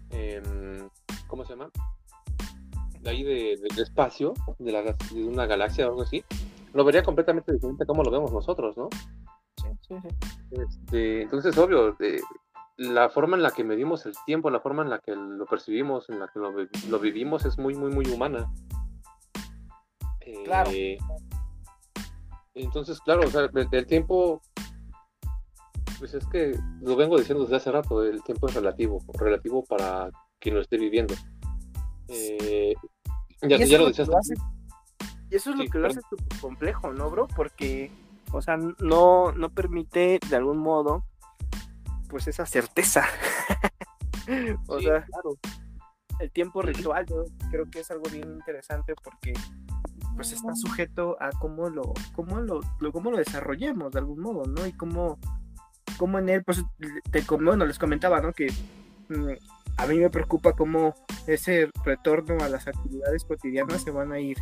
em, 0.10 0.90
¿cómo 1.28 1.46
se 1.46 1.54
llama? 1.54 1.70
De 3.02 3.10
ahí 3.10 3.24
de, 3.24 3.58
del 3.62 3.80
espacio, 3.80 4.34
de, 4.60 4.72
la, 4.72 4.82
de 4.82 5.24
una 5.24 5.46
galaxia 5.46 5.86
o 5.86 5.90
algo 5.90 6.04
así, 6.04 6.24
lo 6.74 6.84
vería 6.84 7.04
completamente 7.04 7.54
diferente 7.54 7.84
a 7.84 7.88
cómo 7.88 8.04
lo 8.04 8.12
vemos 8.12 8.32
nosotros, 8.32 8.76
¿no? 8.78 8.90
Sí, 9.58 9.68
sí, 9.88 9.96
sí. 10.02 10.08
Este, 10.52 11.22
entonces, 11.22 11.58
obvio, 11.58 11.96
la 12.78 13.10
forma 13.10 13.38
en 13.38 13.44
la 13.44 13.52
que 13.52 13.64
medimos 13.64 14.06
el 14.06 14.14
tiempo, 14.26 14.50
la 14.50 14.60
forma 14.60 14.84
en 14.84 14.90
la 14.90 15.00
que 15.00 15.16
lo 15.16 15.46
percibimos, 15.46 16.10
en 16.10 16.20
la 16.20 16.28
que 16.28 16.40
lo, 16.40 16.52
lo 16.90 17.00
vivimos 17.00 17.46
es 17.46 17.58
muy, 17.58 17.76
muy, 17.76 17.92
muy 17.92 18.06
humana. 18.08 18.52
Claro. 20.46 20.72
Eh, 20.74 20.98
entonces, 22.56 23.00
claro, 23.02 23.28
o 23.28 23.30
sea, 23.30 23.50
el, 23.54 23.86
tiempo, 23.86 24.42
pues 26.00 26.14
es 26.14 26.26
que 26.28 26.58
lo 26.82 26.96
vengo 26.96 27.18
diciendo 27.18 27.44
desde 27.44 27.58
hace 27.58 27.72
rato, 27.72 28.04
el 28.04 28.24
tiempo 28.24 28.48
es 28.48 28.54
relativo, 28.54 29.00
relativo 29.14 29.64
para 29.64 30.12
quien 30.40 30.56
lo 30.56 30.62
esté 30.62 30.78
viviendo. 30.78 31.16
Eh, 32.10 32.74
ya, 33.42 33.58
ya 33.58 33.78
lo 33.78 33.88
decías. 33.88 34.10
Y 35.34 35.38
eso 35.38 35.50
es 35.50 35.56
lo 35.56 35.66
que 35.66 35.80
lo 35.80 35.88
hace 35.88 36.00
súper 36.08 36.40
complejo, 36.40 36.94
¿no, 36.94 37.10
bro? 37.10 37.28
Porque, 37.28 37.92
o 38.32 38.40
sea, 38.40 38.56
no, 38.56 39.32
no 39.32 39.50
permite 39.50 40.20
de 40.30 40.36
algún 40.36 40.60
modo, 40.60 41.06
pues 42.08 42.28
esa 42.28 42.46
certeza. 42.46 43.04
o 44.68 44.80
sea, 44.80 45.04
claro. 45.04 45.40
el 46.20 46.32
tiempo 46.32 46.62
ritual, 46.62 47.08
yo 47.08 47.26
creo 47.50 47.68
que 47.72 47.80
es 47.80 47.90
algo 47.90 48.04
bien 48.12 48.32
interesante 48.32 48.94
porque 49.04 49.34
pues 50.16 50.34
está 50.34 50.54
sujeto 50.54 51.18
a 51.20 51.32
cómo 51.32 51.68
lo, 51.68 51.94
cómo 52.14 52.40
lo, 52.40 52.62
cómo 52.92 53.10
lo 53.10 53.18
desarrollemos 53.18 53.92
de 53.92 54.00
algún 54.00 54.20
modo, 54.20 54.46
¿no? 54.46 54.68
Y 54.68 54.74
cómo, 54.74 55.18
cómo 55.98 56.20
en 56.20 56.30
él, 56.30 56.44
pues, 56.44 56.64
te, 57.10 57.22
bueno, 57.22 57.66
les 57.66 57.80
comentaba, 57.80 58.22
¿no? 58.22 58.34
Que 58.34 58.54
mm, 59.10 59.32
a 59.78 59.88
mí 59.88 59.98
me 59.98 60.12
preocupa 60.12 60.54
cómo 60.54 60.94
ese 61.26 61.72
retorno 61.84 62.38
a 62.44 62.50
las 62.50 62.68
actividades 62.68 63.26
cotidianas 63.26 63.82
se 63.82 63.90
van 63.90 64.12
a 64.12 64.20
ir 64.20 64.38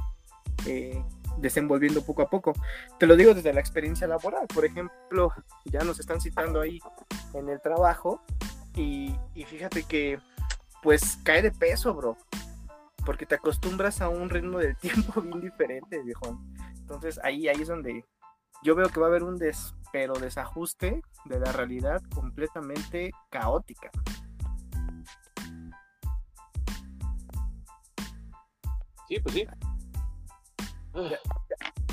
eh, 0.66 1.04
desenvolviendo 1.38 2.04
poco 2.04 2.22
a 2.22 2.30
poco. 2.30 2.54
Te 3.00 3.08
lo 3.08 3.16
digo 3.16 3.34
desde 3.34 3.54
la 3.54 3.60
experiencia 3.60 4.08
laboral. 4.08 4.48
Por 4.48 4.66
ejemplo, 4.66 5.34
ya 5.66 5.84
nos 5.84 6.00
están 6.00 6.22
citando 6.22 6.62
ahí 6.62 6.80
en 7.34 7.50
el 7.50 7.62
trabajo 7.62 8.22
y, 8.76 9.16
y 9.36 9.44
fíjate 9.46 9.84
que 9.84 10.20
pues 10.82 11.18
cae 11.24 11.42
de 11.42 11.52
peso, 11.52 11.94
bro. 11.94 12.18
Porque 13.06 13.26
te 13.26 13.36
acostumbras 13.36 14.02
a 14.02 14.10
un 14.10 14.30
ritmo 14.30 14.60
del 14.60 14.76
tiempo 14.82 15.22
bien 15.22 15.42
diferente, 15.42 16.02
viejo. 16.04 16.40
Entonces 16.80 17.20
ahí, 17.24 17.48
ahí 17.48 17.62
es 17.62 17.68
donde 17.68 18.06
yo 18.64 18.76
veo 18.76 18.90
que 18.90 19.00
va 19.00 19.08
a 19.08 19.10
haber 19.10 19.24
un 19.24 19.38
des, 19.38 19.74
pero 19.92 20.14
desajuste 20.14 21.02
de 21.26 21.40
la 21.40 21.52
realidad 21.52 22.02
completamente 22.14 23.12
caótica. 23.30 23.90
Sí, 29.08 29.20
pues 29.20 29.36
sí. 29.36 29.46
Ya, 30.94 31.20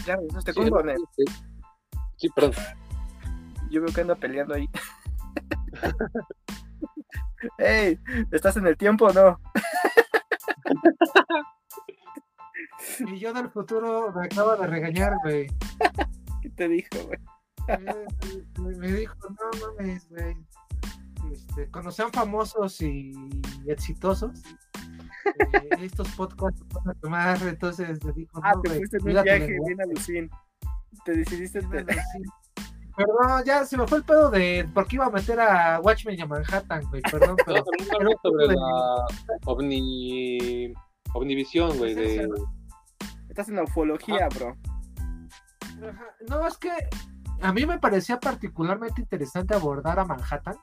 ya, 0.07 0.19
ya 0.45 0.53
sí, 0.53 0.71
con 0.71 0.91
él. 0.91 0.99
Sí, 2.17 2.29
perdón. 2.31 2.53
Yo 3.71 3.83
veo 3.83 3.93
que 3.93 4.01
anda 4.01 4.15
peleando 4.15 4.55
ahí. 4.55 4.69
¡Ey! 7.59 7.99
¿Estás 8.33 8.57
en 8.57 8.67
el 8.67 8.77
tiempo 8.77 9.07
o 9.07 9.13
no? 9.13 9.41
Y 13.07 13.19
yo 13.19 13.33
del 13.33 13.51
futuro 13.51 14.13
me 14.13 14.27
acaba 14.27 14.57
de 14.57 14.67
regañar, 14.67 15.15
güey. 15.23 15.47
¿Qué 16.43 16.51
te 16.51 16.69
dijo, 16.69 16.97
güey? 17.07 17.19
Me, 18.77 18.93
dijo, 18.93 19.15
no 19.29 19.77
mames, 19.77 20.09
güey. 20.09 20.37
Este, 21.33 21.71
cuando 21.71 21.91
sean 21.91 22.11
famosos 22.13 22.81
y 22.81 23.13
exitosos, 23.67 24.43
eh, 25.53 25.69
estos 25.81 26.09
podcasts 26.11 26.62
van 26.73 26.88
a 26.88 26.95
tomar, 27.01 27.43
entonces 27.43 28.03
me 28.05 28.12
dijo, 28.12 28.41
ah, 28.43 28.53
te 28.62 28.71
fuiste 28.71 28.97
en 28.99 29.03
un 29.03 29.23
viaje 29.23 29.57
bien 29.67 29.81
alucin. 29.81 30.31
Te 31.05 31.12
decidiste. 31.12 31.61
Te... 31.62 31.85
Perdón, 32.99 33.45
ya 33.45 33.64
se 33.64 33.77
me 33.77 33.87
fue 33.87 33.99
el 33.99 34.05
pedo 34.05 34.29
de 34.31 34.69
por 34.75 34.88
qué 34.88 34.97
iba 34.97 35.07
a 35.07 35.11
meter 35.11 35.38
a 35.38 35.81
Watchmen 35.81 36.19
y 36.19 36.23
a 36.23 36.27
Manhattan, 36.27 36.83
güey. 36.91 37.01
Perdón, 37.03 37.37
pero. 37.47 37.64
No, 38.03 38.11
sobre 38.23 38.47
la 38.49 39.07
ovni... 39.45 40.73
Omnivisión, 41.14 41.79
güey. 41.79 41.95
De... 41.95 42.29
Estás 43.29 43.49
en 43.49 43.57
la 43.57 43.62
ufología, 43.62 44.29
bro. 44.35 44.57
No, 46.29 46.47
es 46.47 46.59
que 46.59 46.71
a 47.41 47.53
mí 47.53 47.64
me 47.67 47.79
parecía 47.79 48.19
particularmente 48.19 49.01
interesante 49.01 49.55
abordar 49.55 50.01
a 50.01 50.05
Manhattan. 50.05 50.57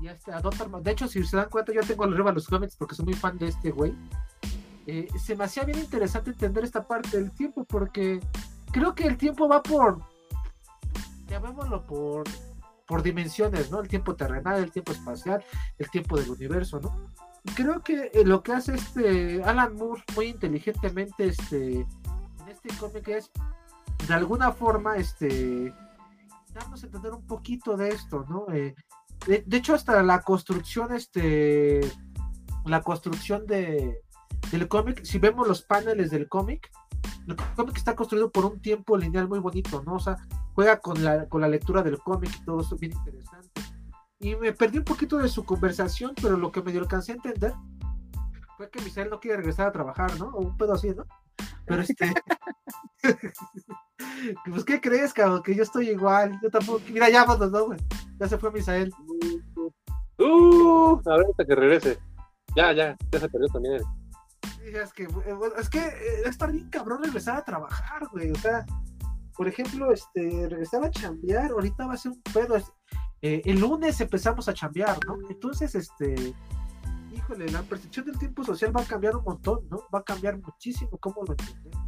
Y 0.00 0.08
este, 0.08 0.32
a 0.32 0.40
De 0.40 0.90
hecho, 0.90 1.08
si 1.08 1.24
se 1.24 1.36
dan 1.36 1.48
cuenta, 1.48 1.72
yo 1.72 1.82
tengo 1.82 2.04
arriba 2.04 2.32
los 2.32 2.46
cómics 2.46 2.76
porque 2.76 2.94
soy 2.94 3.06
muy 3.06 3.14
fan 3.14 3.38
de 3.38 3.48
este 3.48 3.70
güey. 3.70 3.94
Eh, 4.86 5.08
se 5.18 5.34
bien 5.34 5.78
interesante 5.78 6.30
entender 6.30 6.64
esta 6.64 6.86
parte 6.86 7.16
del 7.16 7.32
tiempo 7.32 7.64
porque 7.64 8.20
creo 8.70 8.94
que 8.94 9.04
el 9.04 9.16
tiempo 9.16 9.48
va 9.48 9.62
por 9.62 10.00
llamémoslo 11.28 11.84
por, 11.86 12.24
por 12.86 13.02
dimensiones, 13.02 13.70
¿no? 13.70 13.80
El 13.80 13.88
tiempo 13.88 14.14
terrenal, 14.16 14.62
el 14.62 14.70
tiempo 14.70 14.92
espacial, 14.92 15.44
el 15.78 15.90
tiempo 15.90 16.16
del 16.18 16.30
universo, 16.30 16.80
¿no? 16.80 17.10
Creo 17.54 17.82
que 17.82 18.10
eh, 18.12 18.24
lo 18.24 18.42
que 18.42 18.52
hace 18.52 18.74
este 18.74 19.42
Alan 19.44 19.74
Moore 19.76 20.02
muy 20.14 20.26
inteligentemente 20.26 21.26
este, 21.26 21.80
en 21.80 22.48
este 22.48 22.68
cómic 22.76 23.06
es, 23.08 23.30
de 24.08 24.14
alguna 24.14 24.52
forma, 24.52 24.96
este, 24.96 25.72
darnos 26.52 26.82
a 26.82 26.86
entender 26.86 27.12
un 27.12 27.26
poquito 27.26 27.76
de 27.76 27.90
esto, 27.90 28.24
¿no? 28.28 28.46
Eh, 28.52 28.74
de, 29.26 29.56
hecho, 29.56 29.74
hasta 29.74 30.02
la 30.02 30.20
construcción, 30.22 30.94
este, 30.94 31.80
la 32.64 32.82
construcción 32.82 33.46
de, 33.46 34.02
del 34.50 34.68
cómic, 34.68 35.04
si 35.04 35.18
vemos 35.18 35.48
los 35.48 35.62
paneles 35.62 36.10
del 36.10 36.28
cómic, 36.28 36.70
el 37.26 37.36
cómic 37.56 37.76
está 37.76 37.96
construido 37.96 38.30
por 38.30 38.44
un 38.44 38.60
tiempo 38.60 38.96
lineal 38.96 39.28
muy 39.28 39.40
bonito, 39.40 39.82
¿no? 39.84 39.94
O 39.94 40.00
sea, 40.00 40.16
juega 40.54 40.78
con 40.78 41.02
la, 41.02 41.28
con 41.28 41.40
la 41.40 41.48
lectura 41.48 41.82
del 41.82 41.98
cómic 41.98 42.30
y 42.40 42.44
todo 42.44 42.60
eso 42.60 42.76
bien 42.76 42.92
interesante. 42.92 43.60
Y 44.20 44.36
me 44.36 44.52
perdí 44.52 44.78
un 44.78 44.84
poquito 44.84 45.18
de 45.18 45.28
su 45.28 45.44
conversación, 45.44 46.14
pero 46.20 46.36
lo 46.36 46.52
que 46.52 46.62
me 46.62 46.72
dio 46.72 46.80
alcancé 46.80 47.12
a 47.12 47.16
entender 47.16 47.52
fue 48.56 48.70
que 48.70 48.80
Misael 48.82 49.10
no 49.10 49.20
quiere 49.20 49.36
regresar 49.38 49.68
a 49.68 49.72
trabajar, 49.72 50.18
¿no? 50.18 50.26
O 50.28 50.40
un 50.40 50.56
pedo 50.56 50.72
así, 50.72 50.88
¿no? 50.90 51.04
Pero 51.66 51.82
este. 51.82 52.14
pues, 54.50 54.64
¿qué 54.64 54.80
crees, 54.80 55.12
cabrón? 55.12 55.42
Que 55.42 55.54
yo 55.54 55.62
estoy 55.62 55.90
igual. 55.90 56.38
Yo 56.42 56.50
tampoco. 56.50 56.80
Mira, 56.90 57.08
vamos, 57.26 57.50
¿no, 57.50 57.66
güey? 57.66 57.78
Ya 58.18 58.28
se 58.28 58.38
fue 58.38 58.50
Misael. 58.50 58.92
Uh, 60.18 61.00
a 61.04 61.16
ver 61.16 61.26
hasta 61.30 61.44
que 61.44 61.54
regrese. 61.54 61.98
Ya, 62.56 62.72
ya, 62.72 62.96
ya 63.12 63.20
se 63.20 63.28
perdió 63.28 63.48
también. 63.48 63.82
Es 64.64 64.92
que, 64.92 65.06
es 65.58 65.68
que 65.68 65.78
eh, 65.78 66.22
estar 66.24 66.50
bien 66.50 66.68
cabrón 66.70 67.02
regresar 67.02 67.36
a 67.36 67.44
trabajar, 67.44 68.08
güey. 68.10 68.30
O 68.30 68.34
sea, 68.36 68.64
por 69.36 69.46
ejemplo, 69.46 69.92
este, 69.92 70.48
regresar 70.48 70.84
a 70.84 70.90
chambear, 70.90 71.50
ahorita 71.50 71.86
va 71.86 71.92
a 71.94 71.96
ser 71.96 72.12
un 72.12 72.22
pedo. 72.22 72.56
Eh, 73.22 73.42
el 73.44 73.60
lunes 73.60 74.00
empezamos 74.00 74.48
a 74.48 74.54
chambear, 74.54 74.98
¿no? 75.06 75.16
Entonces, 75.28 75.74
este, 75.74 76.34
híjole, 77.12 77.48
la 77.50 77.62
percepción 77.62 78.06
del 78.06 78.18
tiempo 78.18 78.42
social 78.44 78.74
va 78.74 78.82
a 78.82 78.86
cambiar 78.86 79.16
un 79.16 79.24
montón, 79.24 79.68
¿no? 79.70 79.82
Va 79.94 80.00
a 80.00 80.04
cambiar 80.04 80.38
muchísimo 80.38 80.96
cómo 80.98 81.22
lo 81.24 81.32
entendemos. 81.32 81.86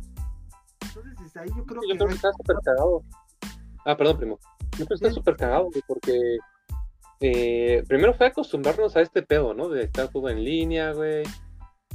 Entonces, 0.81 1.14
desde 1.21 1.41
ahí 1.41 1.49
yo 1.57 1.64
creo 1.64 1.83
yo 1.83 1.93
que. 1.93 1.97
creo 1.97 2.09
que 2.09 2.14
está 2.14 2.33
súper 2.33 2.57
cagado. 2.64 3.03
Ah, 3.85 3.97
perdón, 3.97 4.19
primo. 4.19 4.38
Que 4.87 4.95
está 4.95 5.11
súper 5.11 5.37
cagado, 5.37 5.69
porque 5.87 6.38
eh, 7.21 7.83
primero 7.88 8.14
fue 8.14 8.29
acostumbrarnos 8.29 8.97
a 8.97 9.01
este 9.01 9.23
pedo, 9.23 9.55
¿no? 9.55 9.69
De 9.69 9.85
estar 9.85 10.09
todo 10.09 10.29
en 10.29 10.45
línea, 10.45 10.93
güey 10.93 11.25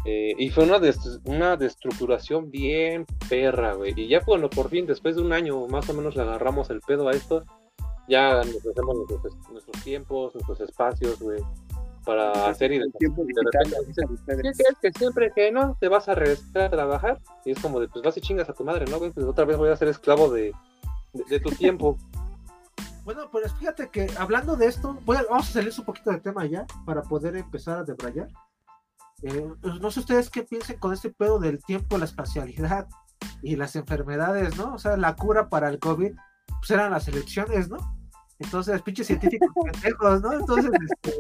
eh, 0.06 0.34
y 0.38 0.50
fue 0.50 0.66
una, 0.66 0.80
una 1.26 1.56
destructuración 1.56 2.52
bien 2.52 3.06
perra, 3.30 3.74
güey. 3.74 3.94
Y 3.96 4.08
ya 4.08 4.22
cuando 4.22 4.50
por 4.50 4.70
fin, 4.70 4.86
después 4.86 5.16
de 5.16 5.22
un 5.22 5.32
año 5.32 5.66
más 5.68 5.90
o 5.90 5.94
menos 5.94 6.16
le 6.16 6.24
agarramos 6.24 6.70
el 6.70 6.82
pedo 6.82 7.08
a 7.08 7.14
esto, 7.14 7.46
ya 8.10 8.44
nos 8.44 8.58
hacemos 8.58 8.98
nuestros, 9.50 9.84
tiempos, 9.84 10.34
nuestros 10.36 10.60
espacios, 10.60 11.20
güey, 11.20 11.40
para 12.06 12.50
hacer 12.50 12.74
y 12.74 12.80
de, 12.80 12.86
repente 12.86 14.54
que 14.82 14.92
siempre 14.92 15.32
que 15.34 15.54
no 15.54 15.78
te 15.80 15.88
vas 15.88 16.10
a 16.10 16.16
regresar 16.16 16.64
a 16.64 16.70
trabajar? 16.70 17.22
Y 17.46 17.52
es 17.52 17.60
como 17.60 17.80
de, 17.80 17.88
pues 17.88 18.04
vas 18.04 18.18
y 18.18 18.22
chingas 18.22 18.50
a 18.50 18.54
tu 18.54 18.66
madre, 18.66 18.86
¿no? 18.92 19.00
Pues 19.00 19.18
otra 19.26 19.46
vez 19.46 19.56
voy 19.56 19.70
a 19.70 19.78
ser 19.78 19.88
esclavo 19.88 20.30
de, 20.34 20.52
de, 21.30 21.40
tu 21.40 21.50
tiempo. 21.52 21.98
Bueno, 23.04 23.30
pues 23.30 23.54
fíjate 23.54 23.90
que 23.90 24.08
hablando 24.18 24.56
de 24.56 24.68
esto, 24.68 24.98
voy 25.06 25.18
vamos 25.30 25.50
a 25.50 25.54
salir 25.54 25.74
un 25.78 25.86
poquito 25.86 26.12
del 26.12 26.22
tema 26.22 26.46
ya 26.46 26.66
para 26.86 27.02
poder 27.02 27.36
empezar 27.36 27.80
a 27.80 27.84
debrayar. 27.84 28.30
Eh, 29.24 29.52
pues, 29.62 29.80
no 29.82 29.92
sé 29.92 30.00
ustedes 30.02 30.30
qué 30.30 30.44
piensen 30.44 30.80
con 30.80 30.94
este 30.94 31.10
pedo 31.10 31.40
del 31.40 31.64
tiempo, 31.64 31.98
la 31.98 32.06
espacialidad 32.06 32.88
y 33.42 33.56
las 33.56 33.76
enfermedades, 33.76 34.58
¿no? 34.58 34.74
O 34.74 34.78
sea, 34.78 34.96
la 34.96 35.16
cura 35.16 35.50
para 35.50 35.70
el 35.70 35.80
COVID, 35.80 36.14
pues 36.60 36.72
eran 36.72 36.92
las 36.92 37.08
elecciones, 37.08 37.70
¿no? 37.70 37.78
Entonces, 38.40 38.82
pinches 38.82 39.08
científicos 39.08 39.50
pendejos, 39.72 40.22
¿no? 40.22 40.34
Entonces, 40.34 40.72
este, 40.90 41.14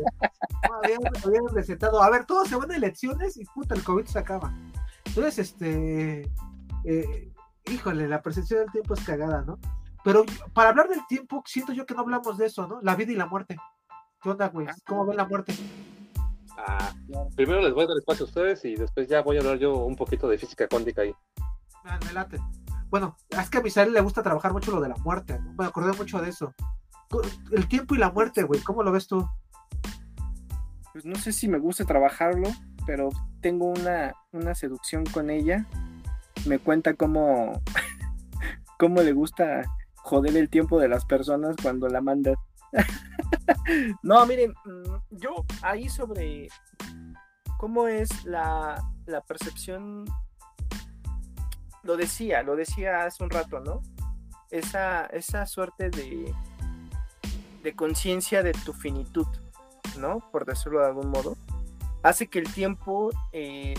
habían, 0.82 1.48
recetado, 1.54 2.02
a 2.02 2.10
ver, 2.10 2.26
todos 2.26 2.48
se 2.48 2.56
van 2.56 2.72
a 2.72 2.76
elecciones 2.76 3.38
y 3.38 3.46
puta, 3.46 3.76
el 3.76 3.84
COVID 3.84 4.06
se 4.06 4.19
acaba. 4.19 4.54
Entonces, 5.06 5.39
este, 5.39 6.32
eh, 6.86 7.32
híjole, 7.69 8.08
la 8.08 8.22
percepción 8.22 8.62
del 8.62 8.72
tiempo 8.72 8.93
es 8.93 9.04
cagada, 9.04 9.43
¿no? 9.43 9.60
Pero 10.03 10.25
para 10.53 10.69
hablar 10.69 10.89
del 10.89 11.05
tiempo, 11.07 11.43
siento 11.45 11.73
yo 11.73 11.85
que 11.85 11.93
no 11.93 12.01
hablamos 12.01 12.37
de 12.37 12.47
eso, 12.47 12.67
¿no? 12.67 12.81
La 12.81 12.95
vida 12.95 13.11
y 13.11 13.15
la 13.15 13.25
muerte. 13.25 13.55
¿Qué 14.21 14.29
onda, 14.29 14.49
güey? 14.49 14.67
¿Cómo 14.85 15.05
ven 15.05 15.17
la 15.17 15.25
muerte? 15.25 15.53
Ah, 16.57 16.93
primero 17.35 17.61
les 17.61 17.73
voy 17.73 17.85
a 17.85 17.87
dar 17.87 17.97
espacio 17.97 18.25
a 18.25 18.27
ustedes 18.27 18.63
y 18.65 18.75
después 18.75 19.07
ya 19.07 19.21
voy 19.21 19.37
a 19.37 19.39
hablar 19.39 19.57
yo 19.57 19.75
un 19.75 19.95
poquito 19.95 20.27
de 20.27 20.37
física 20.37 20.67
cuántica 20.67 21.01
ahí. 21.01 21.13
Ah, 21.83 21.99
me 22.05 22.13
late. 22.13 22.39
Bueno, 22.89 23.17
es 23.29 23.49
que 23.49 23.57
a 23.57 23.61
Misael 23.61 23.91
le 23.91 24.01
gusta 24.01 24.21
trabajar 24.21 24.53
mucho 24.53 24.71
lo 24.71 24.79
de 24.79 24.89
la 24.89 24.95
muerte, 24.97 25.39
¿no? 25.39 25.53
Me 25.57 25.65
acordé 25.65 25.93
mucho 25.93 26.21
de 26.21 26.29
eso. 26.29 26.53
El 27.51 27.67
tiempo 27.67 27.95
y 27.95 27.97
la 27.97 28.11
muerte, 28.11 28.43
güey, 28.43 28.61
¿cómo 28.61 28.83
lo 28.83 28.91
ves 28.91 29.07
tú? 29.07 29.27
Pues 30.91 31.05
no 31.05 31.15
sé 31.15 31.31
si 31.31 31.47
me 31.47 31.57
gusta 31.57 31.85
trabajarlo, 31.85 32.49
pero 32.85 33.09
tengo 33.41 33.65
una, 33.65 34.13
una 34.31 34.53
seducción 34.53 35.05
con 35.05 35.29
ella. 35.29 35.65
Me 36.45 36.59
cuenta 36.59 36.93
cómo, 36.93 37.61
cómo 38.79 39.01
le 39.01 39.11
gusta 39.11 39.63
joder 40.03 40.37
el 40.37 40.49
tiempo 40.49 40.79
de 40.79 40.87
las 40.87 41.05
personas 41.05 41.55
cuando 41.61 41.87
la 41.87 42.01
mandas. 42.01 42.35
no, 44.03 44.25
miren, 44.25 44.53
mm, 44.65 44.95
yo 45.11 45.45
ahí 45.61 45.89
sobre 45.89 46.49
cómo 47.57 47.87
es 47.87 48.25
la, 48.25 48.83
percepción, 49.27 50.05
lo 51.83 51.97
decía, 51.97 52.43
lo 52.43 52.55
decía 52.55 53.05
hace 53.05 53.23
un 53.23 53.29
rato, 53.29 53.59
¿no? 53.59 53.81
Esa, 54.51 55.05
esa 55.07 55.45
suerte 55.45 55.89
de, 55.89 56.33
de 57.63 57.75
conciencia 57.75 58.43
de 58.43 58.51
tu 58.51 58.73
finitud, 58.73 59.27
¿no? 59.97 60.19
Por 60.31 60.45
decirlo 60.45 60.81
de 60.81 60.87
algún 60.87 61.09
modo, 61.09 61.37
hace 62.03 62.27
que 62.27 62.39
el 62.39 62.53
tiempo 62.53 63.09
eh, 63.31 63.73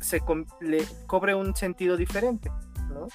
se 0.00 0.22
le 0.60 0.84
cobre 1.06 1.34
un 1.34 1.54
sentido 1.54 1.96
diferente, 1.96 2.50
¿no? 2.88 3.08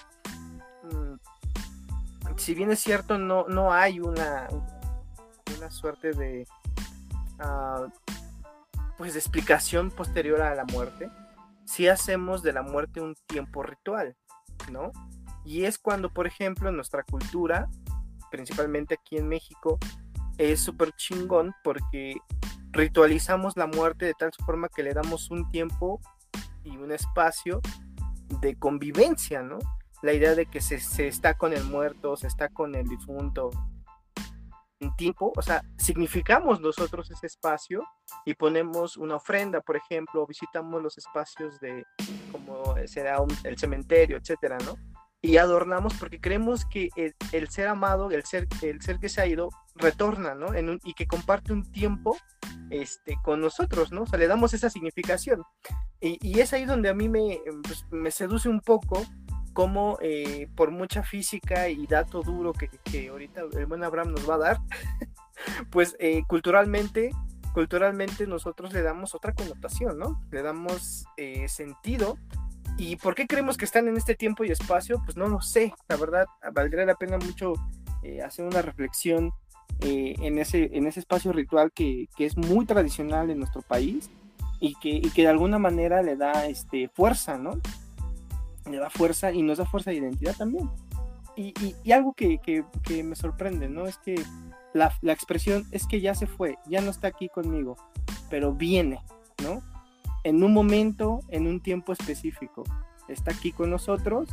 Si 2.38 2.54
bien 2.54 2.72
es 2.72 2.80
cierto, 2.80 3.18
no, 3.18 3.46
no 3.48 3.74
hay 3.74 4.00
una, 4.00 4.48
una 5.58 5.72
suerte 5.72 6.12
de 6.14 6.48
ah, 7.40 7.88
pues 8.98 9.14
de 9.14 9.20
explicación 9.20 9.90
posterior 9.90 10.42
a 10.42 10.54
la 10.56 10.66
muerte, 10.66 11.10
si 11.66 11.88
hacemos 11.88 12.44
de 12.44 12.54
la 12.54 12.62
muerte 12.62 13.02
un 13.02 13.16
tiempo 13.28 13.64
ritual, 13.64 14.16
¿no? 14.72 14.92
Y 15.44 15.66
es 15.66 15.80
cuando, 15.80 16.14
por 16.14 16.28
ejemplo, 16.28 16.72
nuestra 16.72 17.04
cultura, 17.04 17.68
principalmente 18.30 18.96
aquí 18.96 19.18
en 19.18 19.28
México, 19.28 19.80
es 20.38 20.60
súper 20.60 20.92
chingón 20.94 21.54
porque 21.64 22.18
ritualizamos 22.72 23.58
la 23.58 23.68
muerte 23.68 24.06
de 24.06 24.14
tal 24.14 24.32
forma 24.46 24.70
que 24.70 24.84
le 24.84 24.94
damos 24.94 25.32
un 25.32 25.50
tiempo 25.50 26.00
y 26.64 26.78
un 26.78 26.92
espacio 26.92 27.62
de 28.40 28.56
convivencia, 28.56 29.42
¿no? 29.42 29.60
La 30.02 30.14
idea 30.14 30.36
de 30.36 30.46
que 30.46 30.62
se, 30.62 30.80
se 30.80 31.08
está 31.08 31.36
con 31.36 31.54
el 31.54 31.64
muerto, 31.64 32.16
se 32.16 32.28
está 32.28 32.50
con 32.50 32.76
el 32.76 32.88
difunto, 32.88 33.52
en 34.82 34.96
tiempo, 34.96 35.32
o 35.36 35.42
sea, 35.42 35.64
significamos 35.78 36.60
nosotros 36.60 37.10
ese 37.12 37.28
espacio 37.28 37.84
y 38.26 38.34
ponemos 38.34 38.98
una 38.98 39.16
ofrenda, 39.16 39.62
por 39.62 39.78
ejemplo, 39.78 40.26
visitamos 40.26 40.82
los 40.82 40.98
espacios 40.98 41.60
de, 41.60 41.86
como 42.32 42.76
será 42.88 43.18
el 43.44 43.58
cementerio, 43.58 44.18
etcétera, 44.18 44.58
¿no? 44.66 44.76
Y 45.22 45.38
adornamos 45.38 45.94
porque 46.00 46.20
creemos 46.20 46.66
que 46.66 46.90
el, 46.96 47.50
ser 47.50 47.68
amado, 47.68 48.10
el 48.10 48.26
ser, 48.26 48.48
el 48.64 48.82
ser 48.82 48.98
que 48.98 49.08
se 49.08 49.22
ha 49.22 49.28
ido, 49.28 49.50
retorna, 49.76 50.34
¿no? 50.34 50.48
Y 50.84 50.96
que 50.96 51.06
comparte 51.06 51.54
un 51.54 51.72
tiempo 51.72 52.18
este, 52.72 53.18
con 53.24 53.40
nosotros, 53.40 53.92
¿no? 53.92 54.02
O 54.02 54.06
sea, 54.08 54.18
le 54.18 54.28
damos 54.28 54.56
esa 54.56 54.72
significación. 54.72 55.44
Y, 56.00 56.18
y 56.28 56.40
es 56.40 56.54
ahí 56.54 56.66
donde 56.66 56.90
a 56.90 56.96
mí 56.96 57.08
me, 57.08 57.40
pues, 57.62 57.86
me 57.92 58.10
seduce 58.10 58.50
un 58.50 58.62
poco 58.62 59.06
como 59.54 59.98
eh, 60.02 60.48
por 60.56 60.72
mucha 60.72 61.04
física 61.04 61.70
y 61.70 61.88
dato 61.88 62.22
duro 62.22 62.54
que, 62.54 62.70
que, 62.84 63.10
ahorita 63.10 63.42
el 63.54 63.66
buen 63.66 63.84
Abraham 63.84 64.12
nos 64.12 64.30
va 64.30 64.36
a 64.36 64.40
dar, 64.40 64.60
pues 65.70 65.96
eh, 66.00 66.24
culturalmente, 66.28 67.12
culturalmente 67.54 68.28
nosotros 68.28 68.74
le 68.74 68.82
damos 68.82 69.16
otra 69.16 69.34
connotación, 69.34 69.98
¿no? 69.98 70.22
Le 70.32 70.42
damos 70.42 71.06
eh, 71.18 71.48
sentido. 71.48 72.18
¿Y 72.78 72.96
por 72.96 73.16
qué 73.16 73.28
creemos 73.28 73.58
que 73.58 73.66
están 73.66 73.88
en 73.88 73.98
este 73.98 74.16
tiempo 74.16 74.44
y 74.44 74.52
espacio? 74.52 75.02
Pues 75.04 75.18
no 75.18 75.28
lo 75.28 75.42
sé. 75.42 75.74
La 75.90 75.98
verdad, 75.98 76.26
valdría 76.54 76.86
la 76.86 76.96
pena 76.96 77.18
mucho 77.18 77.54
hacer 78.26 78.46
una 78.46 78.64
reflexión 78.64 79.32
en, 79.82 80.40
ese, 80.40 80.72
en 80.74 80.88
ese 80.88 81.02
espacio 81.02 81.32
ritual 81.34 81.72
que, 81.72 82.08
que, 82.16 82.26
es 82.26 82.38
muy 82.38 82.66
tradicional 82.66 83.30
en 83.30 83.40
nuestro 83.40 83.62
país 83.62 84.10
y 84.60 84.76
que, 84.76 84.90
y 84.90 85.10
que 85.10 85.24
de 85.24 85.28
alguna 85.28 85.60
manera 85.60 86.02
le 86.02 86.16
da 86.16 86.46
este, 86.46 86.88
fuerza, 86.88 87.38
¿no? 87.38 87.60
Le 88.70 88.78
da 88.78 88.90
fuerza 88.90 89.32
y 89.32 89.42
nos 89.42 89.58
da 89.58 89.66
fuerza 89.66 89.92
de 89.92 89.98
identidad 89.98 90.36
también. 90.36 90.70
Y, 91.36 91.54
y, 91.84 91.92
algo 91.92 92.14
que, 92.14 92.40
que, 92.40 93.04
me 93.04 93.16
sorprende, 93.16 93.70
¿no? 93.70 93.88
Es 93.88 93.98
que 93.98 94.22
la, 94.74 94.94
la, 95.02 95.14
expresión 95.14 95.66
es 95.72 95.88
que 95.88 96.02
ya 96.02 96.14
se 96.14 96.28
fue, 96.28 96.58
ya 96.68 96.82
no 96.82 96.92
está 96.92 97.08
aquí 97.08 97.30
conmigo, 97.30 97.78
pero 98.30 98.54
viene, 98.54 99.02
¿no? 99.42 99.62
En 100.24 100.44
un 100.44 100.54
momento, 100.54 101.20
en 101.30 101.48
un 101.48 101.62
tiempo 101.62 101.94
específico, 101.94 102.64
está 103.08 103.32
aquí 103.32 103.52
con 103.52 103.70
nosotros 103.70 104.30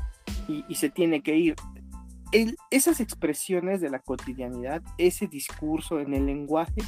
y, 0.49 0.65
y 0.69 0.75
se 0.75 0.91
tiene 0.91 1.23
que 1.23 1.37
ir. 1.37 1.55
Esas 2.71 3.01
expresiones 3.01 3.81
de 3.81 3.89
la 3.89 4.01
cotidianidad, 4.01 4.83
ese 4.99 5.29
discurso 5.29 6.01
en 6.01 6.13
el 6.13 6.27
lenguaje, 6.27 6.83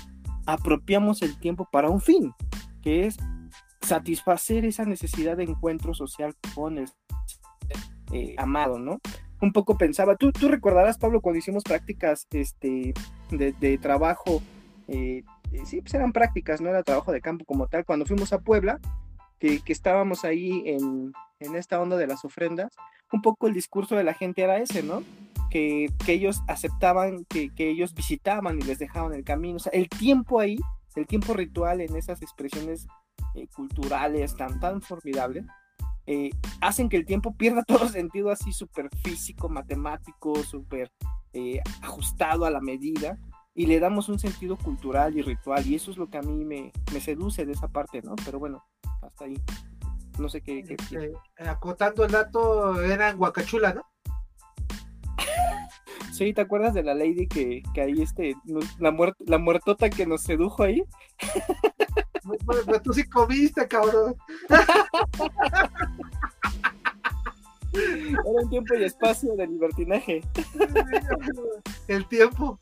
apropiamos 0.44 1.22
el 1.22 1.38
tiempo 1.38 1.66
para 1.70 1.88
un 1.88 2.00
fin, 2.00 2.34
que 2.82 3.06
es 3.06 3.16
satisfacer 3.82 4.64
esa 4.64 4.84
necesidad 4.84 5.36
de 5.36 5.44
encuentro 5.44 5.94
social 5.94 6.36
con 6.54 6.78
el 6.78 6.90
eh, 8.12 8.34
amado, 8.38 8.78
¿no? 8.78 9.00
Un 9.40 9.52
poco 9.52 9.78
pensaba, 9.78 10.16
tú, 10.16 10.32
tú 10.32 10.48
recordarás, 10.48 10.98
Pablo, 10.98 11.20
cuando 11.20 11.38
hicimos 11.38 11.62
prácticas 11.62 12.26
este, 12.32 12.92
de, 13.30 13.78
trabajo, 13.78 14.42
eh, 14.88 15.22
eh, 15.52 15.62
sí, 15.64 15.80
pues 15.80 15.94
eran 15.94 16.12
prácticas, 16.12 16.60
no 16.60 16.68
era 16.68 16.82
trabajo 16.82 17.12
de 17.12 17.20
campo 17.20 17.44
como 17.44 17.68
tal, 17.68 17.84
cuando 17.84 18.04
fuimos 18.06 18.32
a 18.32 18.40
Puebla, 18.40 18.80
que, 19.38 19.62
estábamos 19.66 20.24
ahí 20.24 20.64
en, 20.66 21.12
esta 21.54 21.80
onda 21.80 21.96
de 21.96 22.08
las 22.08 22.24
ofrendas, 22.24 22.74
un 23.12 23.22
poco 23.22 23.46
el 23.46 23.54
discurso 23.54 23.96
de 23.96 24.04
la 24.04 24.12
gente 24.12 24.42
era 24.42 24.58
ese, 24.58 24.82
¿no? 24.82 25.02
Que, 25.50 25.88
ellos 26.08 26.42
aceptaban, 26.48 27.24
que, 27.26 27.50
ellos 27.56 27.94
visitaban 27.94 28.58
y 28.58 28.62
les 28.62 28.78
dejaban 28.78 29.14
el 29.14 29.24
camino. 29.24 29.56
O 29.56 29.60
sea, 29.60 29.72
el 29.72 29.88
tiempo 29.88 30.40
ahí, 30.40 30.58
el 30.96 31.06
tiempo 31.06 31.32
ritual 31.32 31.80
en 31.80 31.96
esas 31.96 32.22
expresiones 32.22 32.88
culturales 33.54 34.36
tan, 34.36 34.58
tan 34.58 34.82
formidables, 34.82 35.46
eh, 36.06 36.30
hacen 36.60 36.88
que 36.88 36.96
el 36.96 37.06
tiempo 37.06 37.34
pierda 37.34 37.62
todo 37.66 37.88
sentido 37.88 38.30
así 38.30 38.52
súper 38.52 38.88
físico, 39.02 39.48
matemático, 39.48 40.34
súper 40.42 40.90
eh, 41.32 41.60
ajustado 41.82 42.44
a 42.44 42.50
la 42.50 42.60
medida 42.60 43.18
y 43.54 43.66
le 43.66 43.80
damos 43.80 44.08
un 44.08 44.18
sentido 44.18 44.56
cultural 44.56 45.16
y 45.16 45.22
ritual 45.22 45.66
y 45.66 45.74
eso 45.74 45.90
es 45.90 45.96
lo 45.96 46.08
que 46.08 46.18
a 46.18 46.22
mí 46.22 46.44
me, 46.44 46.72
seduce 47.00 47.44
de 47.44 47.52
esa 47.52 47.68
parte, 47.68 48.00
¿no? 48.02 48.14
Pero 48.24 48.38
bueno, 48.38 48.64
hasta 49.02 49.24
ahí. 49.24 49.40
No 50.18 50.28
sé 50.28 50.40
qué. 50.40 50.60
Este, 50.60 51.12
acotando 51.38 52.04
el 52.04 52.12
dato, 52.12 52.80
era 52.82 53.10
en 53.10 53.20
Huacachula, 53.20 53.74
¿no? 53.74 53.82
sí, 56.12 56.32
¿te 56.32 56.40
acuerdas 56.40 56.74
de 56.74 56.82
la 56.82 56.94
lady 56.94 57.26
que, 57.26 57.62
que 57.74 57.80
ahí, 57.80 58.02
este, 58.02 58.34
la, 58.78 58.94
la 59.18 59.38
muertota 59.38 59.90
que 59.90 60.06
nos 60.06 60.22
sedujo 60.22 60.62
ahí? 60.62 60.82
Pues, 62.44 62.62
pues, 62.64 62.82
tú 62.82 62.92
sí 62.92 63.04
comiste, 63.04 63.66
cabrón. 63.68 64.16
Era 67.72 68.22
un 68.24 68.50
tiempo 68.50 68.74
y 68.74 68.84
espacio 68.84 69.36
de 69.36 69.46
libertinaje. 69.46 70.22
El 71.88 72.06
tiempo. 72.08 72.58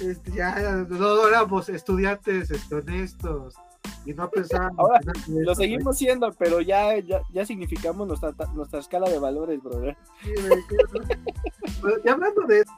este, 0.00 0.30
ya 0.32 0.84
no 0.88 1.28
éramos 1.28 1.68
estudiantes 1.68 2.50
este, 2.50 2.74
honestos 2.74 3.54
y 4.04 4.14
no 4.14 4.30
pensábamos. 4.30 4.78
Ahora, 4.78 5.00
lo 5.28 5.54
seguimos 5.54 5.98
siendo, 5.98 6.32
pero 6.32 6.60
ya, 6.60 6.96
ya, 6.98 7.22
ya 7.32 7.44
significamos 7.44 8.06
nuestra, 8.06 8.32
nuestra 8.54 8.78
escala 8.78 9.10
de 9.10 9.18
valores, 9.18 9.60
brother. 9.62 9.96
Sí, 10.22 10.32
y 12.04 12.08
hablando 12.08 12.42
de 12.42 12.60
eso 12.60 12.72